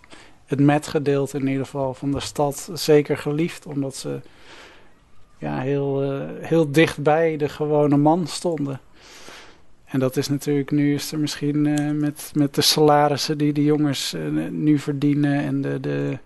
[0.48, 3.66] het metgedeelte in ieder geval van de stad, zeker geliefd.
[3.66, 4.20] Omdat ze
[5.38, 8.80] ja, heel, uh, heel dicht bij de gewone man stonden.
[9.84, 13.64] En dat is natuurlijk, nu is er misschien uh, met, met de salarissen die de
[13.64, 16.18] jongens uh, nu verdienen en de, de,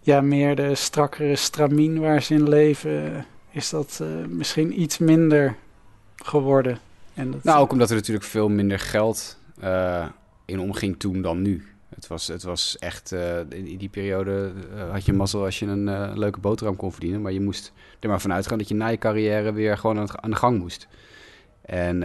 [0.00, 5.56] ja, meer de strakkere stramien waar ze in leven, is dat misschien iets minder
[6.16, 6.78] geworden.
[7.14, 9.38] En dat, nou, ook omdat er natuurlijk veel minder geld
[10.44, 11.73] in omging toen dan nu.
[11.94, 15.66] Het was, het was echt, uh, in die periode uh, had je mazzel als je
[15.66, 17.22] een uh, leuke boterham kon verdienen.
[17.22, 20.30] Maar je moest er maar vanuit gaan dat je na je carrière weer gewoon aan,
[20.30, 20.88] de gang moest.
[21.62, 22.00] En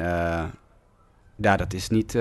[1.35, 2.17] ja, dat is niet,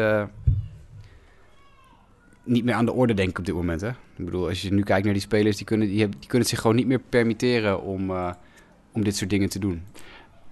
[2.44, 3.80] niet meer aan de orde, denk ik, op dit moment.
[3.80, 3.88] Hè?
[3.88, 6.48] Ik bedoel, als je nu kijkt naar die spelers, die kunnen, die, die kunnen het
[6.48, 8.10] zich gewoon niet meer permitteren om,
[8.92, 9.82] om dit soort dingen te doen.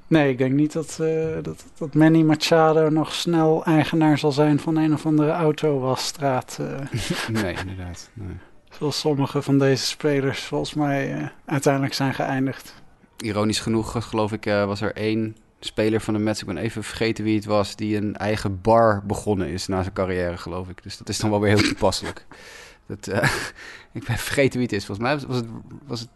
[0.06, 4.60] Nee, ik denk niet dat, uh, dat, dat Manny Machado nog snel eigenaar zal zijn
[4.60, 6.58] van een of andere autowasstraat.
[6.60, 6.80] Uh.
[7.42, 8.10] nee, inderdaad.
[8.12, 8.36] Nee.
[8.70, 12.82] Zoals sommige van deze spelers volgens mij uh, uiteindelijk zijn geëindigd.
[13.16, 17.24] Ironisch genoeg, geloof ik, was er één speler van de Mets, ik ben even vergeten
[17.24, 20.82] wie het was, die een eigen bar begonnen is na zijn carrière, geloof ik.
[20.82, 22.26] Dus dat is dan wel weer heel toepasselijk.
[22.88, 23.06] dat,
[23.92, 24.86] ik ben vergeten wie het is.
[24.86, 25.46] Volgens mij was het,
[25.86, 26.08] was het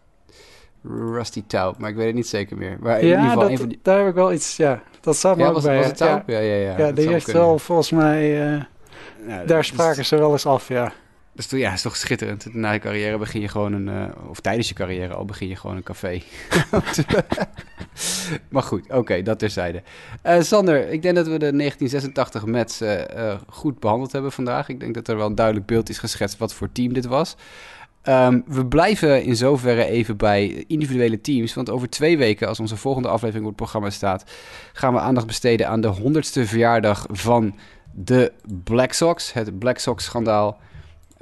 [0.83, 2.77] Rusty Taub, maar ik weet het niet zeker meer.
[2.79, 3.79] Maar in ja, ieder geval dat, van die...
[3.81, 4.81] daar heb ik wel iets, ja.
[5.01, 5.77] Dat staat me ja, ook was, bij.
[5.77, 5.99] was het?
[5.99, 6.55] Ja, ja, ja.
[6.55, 7.43] ja, ja die heeft kunnen.
[7.43, 8.53] wel volgens mij...
[8.53, 8.63] Uh,
[9.27, 10.93] ja, daar spraken dus, ze wel eens af, ja.
[11.33, 12.53] Dus ja, het is toch schitterend.
[12.53, 13.87] Na je carrière begin je gewoon een...
[13.87, 16.21] Uh, of tijdens je carrière al begin je gewoon een café.
[18.49, 19.83] maar goed, oké, okay, dat terzijde.
[20.25, 22.81] Uh, Sander, ik denk dat we de 1986 Mets
[23.47, 24.69] goed behandeld hebben vandaag.
[24.69, 27.35] Ik denk dat er wel een duidelijk beeld is geschetst wat voor team dit was.
[28.03, 31.53] Um, we blijven in zoverre even bij individuele teams.
[31.53, 34.31] Want over twee weken, als onze volgende aflevering op het programma staat,
[34.73, 37.55] gaan we aandacht besteden aan de 100ste verjaardag van
[37.91, 38.31] de
[38.63, 39.33] Black Sox.
[39.33, 40.57] Het Black Sox-schandaal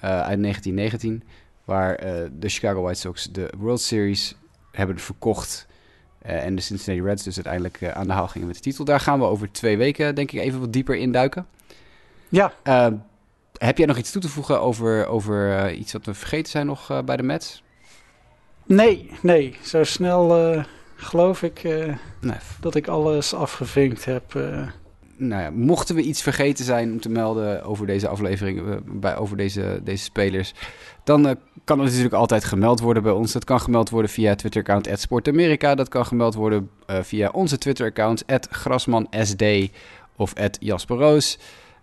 [0.03, 1.23] uh, uit 1919.
[1.65, 4.35] Waar uh, de Chicago White Sox de World Series
[4.71, 5.67] hebben verkocht.
[6.25, 8.85] Uh, en de Cincinnati Reds dus uiteindelijk aan de haal gingen met de titel.
[8.85, 11.45] Daar gaan we over twee weken, denk ik, even wat dieper induiken.
[12.29, 12.53] Ja.
[13.59, 16.65] Heb jij nog iets toe te voegen over, over uh, iets wat we vergeten zijn
[16.65, 17.63] nog uh, bij de Mets?
[18.65, 19.57] Nee, nee.
[19.63, 20.63] Zo snel uh,
[20.95, 21.63] geloof ik
[22.21, 22.37] nee.
[22.59, 24.33] dat ik alles afgevinkt heb.
[25.17, 29.37] Nou ja, mochten we iets vergeten zijn om te melden over deze aflevering, bij, over
[29.37, 30.53] deze, deze spelers,
[31.03, 33.31] dan kan het natuurlijk altijd gemeld worden bij ons.
[33.31, 35.75] Dat kan gemeld worden via Twitter-account @sportamerika.
[35.75, 39.43] Dat kan gemeld worden via onze Twitter-account @grasmansd
[40.15, 41.39] of @jasperroos.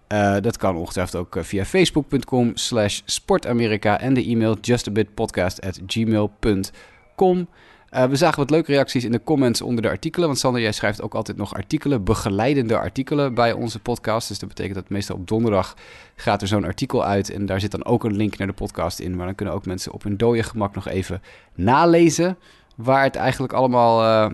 [0.08, 7.48] Uh, dat kan ongetwijfeld ook via facebook.com slash sportamerika en de e-mail justabitpodcast at gmail.com.
[7.90, 10.26] Uh, we zagen wat leuke reacties in de comments onder de artikelen.
[10.26, 14.28] Want Sander, jij schrijft ook altijd nog artikelen, begeleidende artikelen bij onze podcast.
[14.28, 15.76] Dus dat betekent dat meestal op donderdag
[16.16, 17.30] gaat er zo'n artikel uit.
[17.30, 19.16] En daar zit dan ook een link naar de podcast in.
[19.16, 21.22] Maar dan kunnen ook mensen op hun dode gemak nog even
[21.54, 22.38] nalezen
[22.76, 24.30] waar het eigenlijk allemaal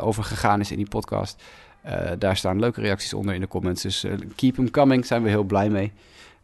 [0.00, 1.42] over gegaan is in die podcast.
[1.88, 3.82] Uh, daar staan leuke reacties onder in de comments.
[3.82, 5.92] Dus uh, keep them coming, zijn we heel blij mee.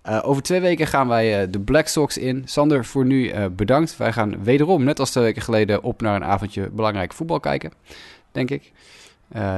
[0.09, 2.43] Uh, over twee weken gaan wij de Black Sox in.
[2.45, 3.97] Sander, voor nu bedankt.
[3.97, 7.73] Wij gaan wederom, net als twee weken geleden, op naar een avondje belangrijk voetbal kijken.
[8.33, 8.73] Denk ik.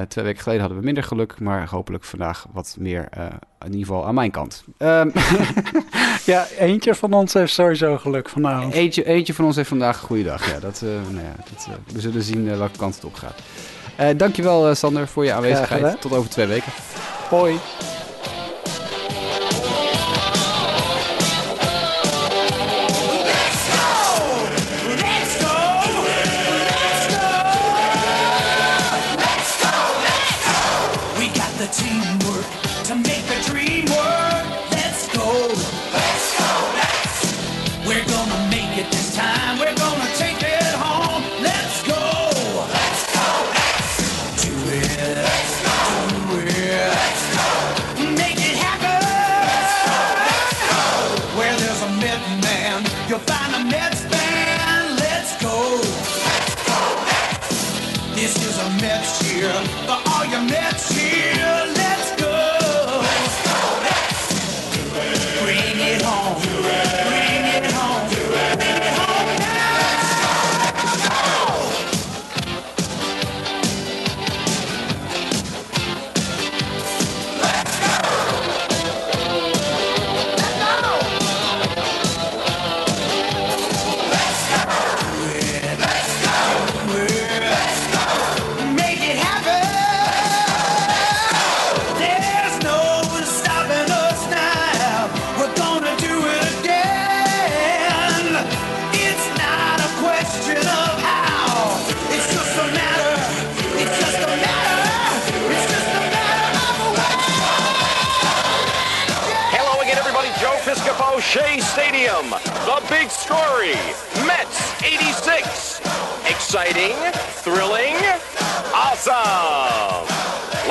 [0.09, 3.09] twee weken geleden hadden we minder geluk, maar hopelijk vandaag wat meer,
[3.65, 4.65] in ieder geval aan mijn kant.
[4.79, 5.13] Um,
[6.33, 8.75] ja, eentje van ons heeft sowieso geluk vanavond.
[8.75, 10.51] Eentje, eentje van ons heeft vandaag een goede dag.
[10.51, 13.43] Ja, dat, nou ja, dat, we zullen zien welke kant het op gaat.
[14.01, 16.01] Uh, dankjewel uh, Sander voor je aanwezigheid.
[16.01, 16.73] Tot over twee weken.
[17.29, 17.59] Hoi.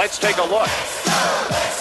[0.05, 1.74] Let's take a look.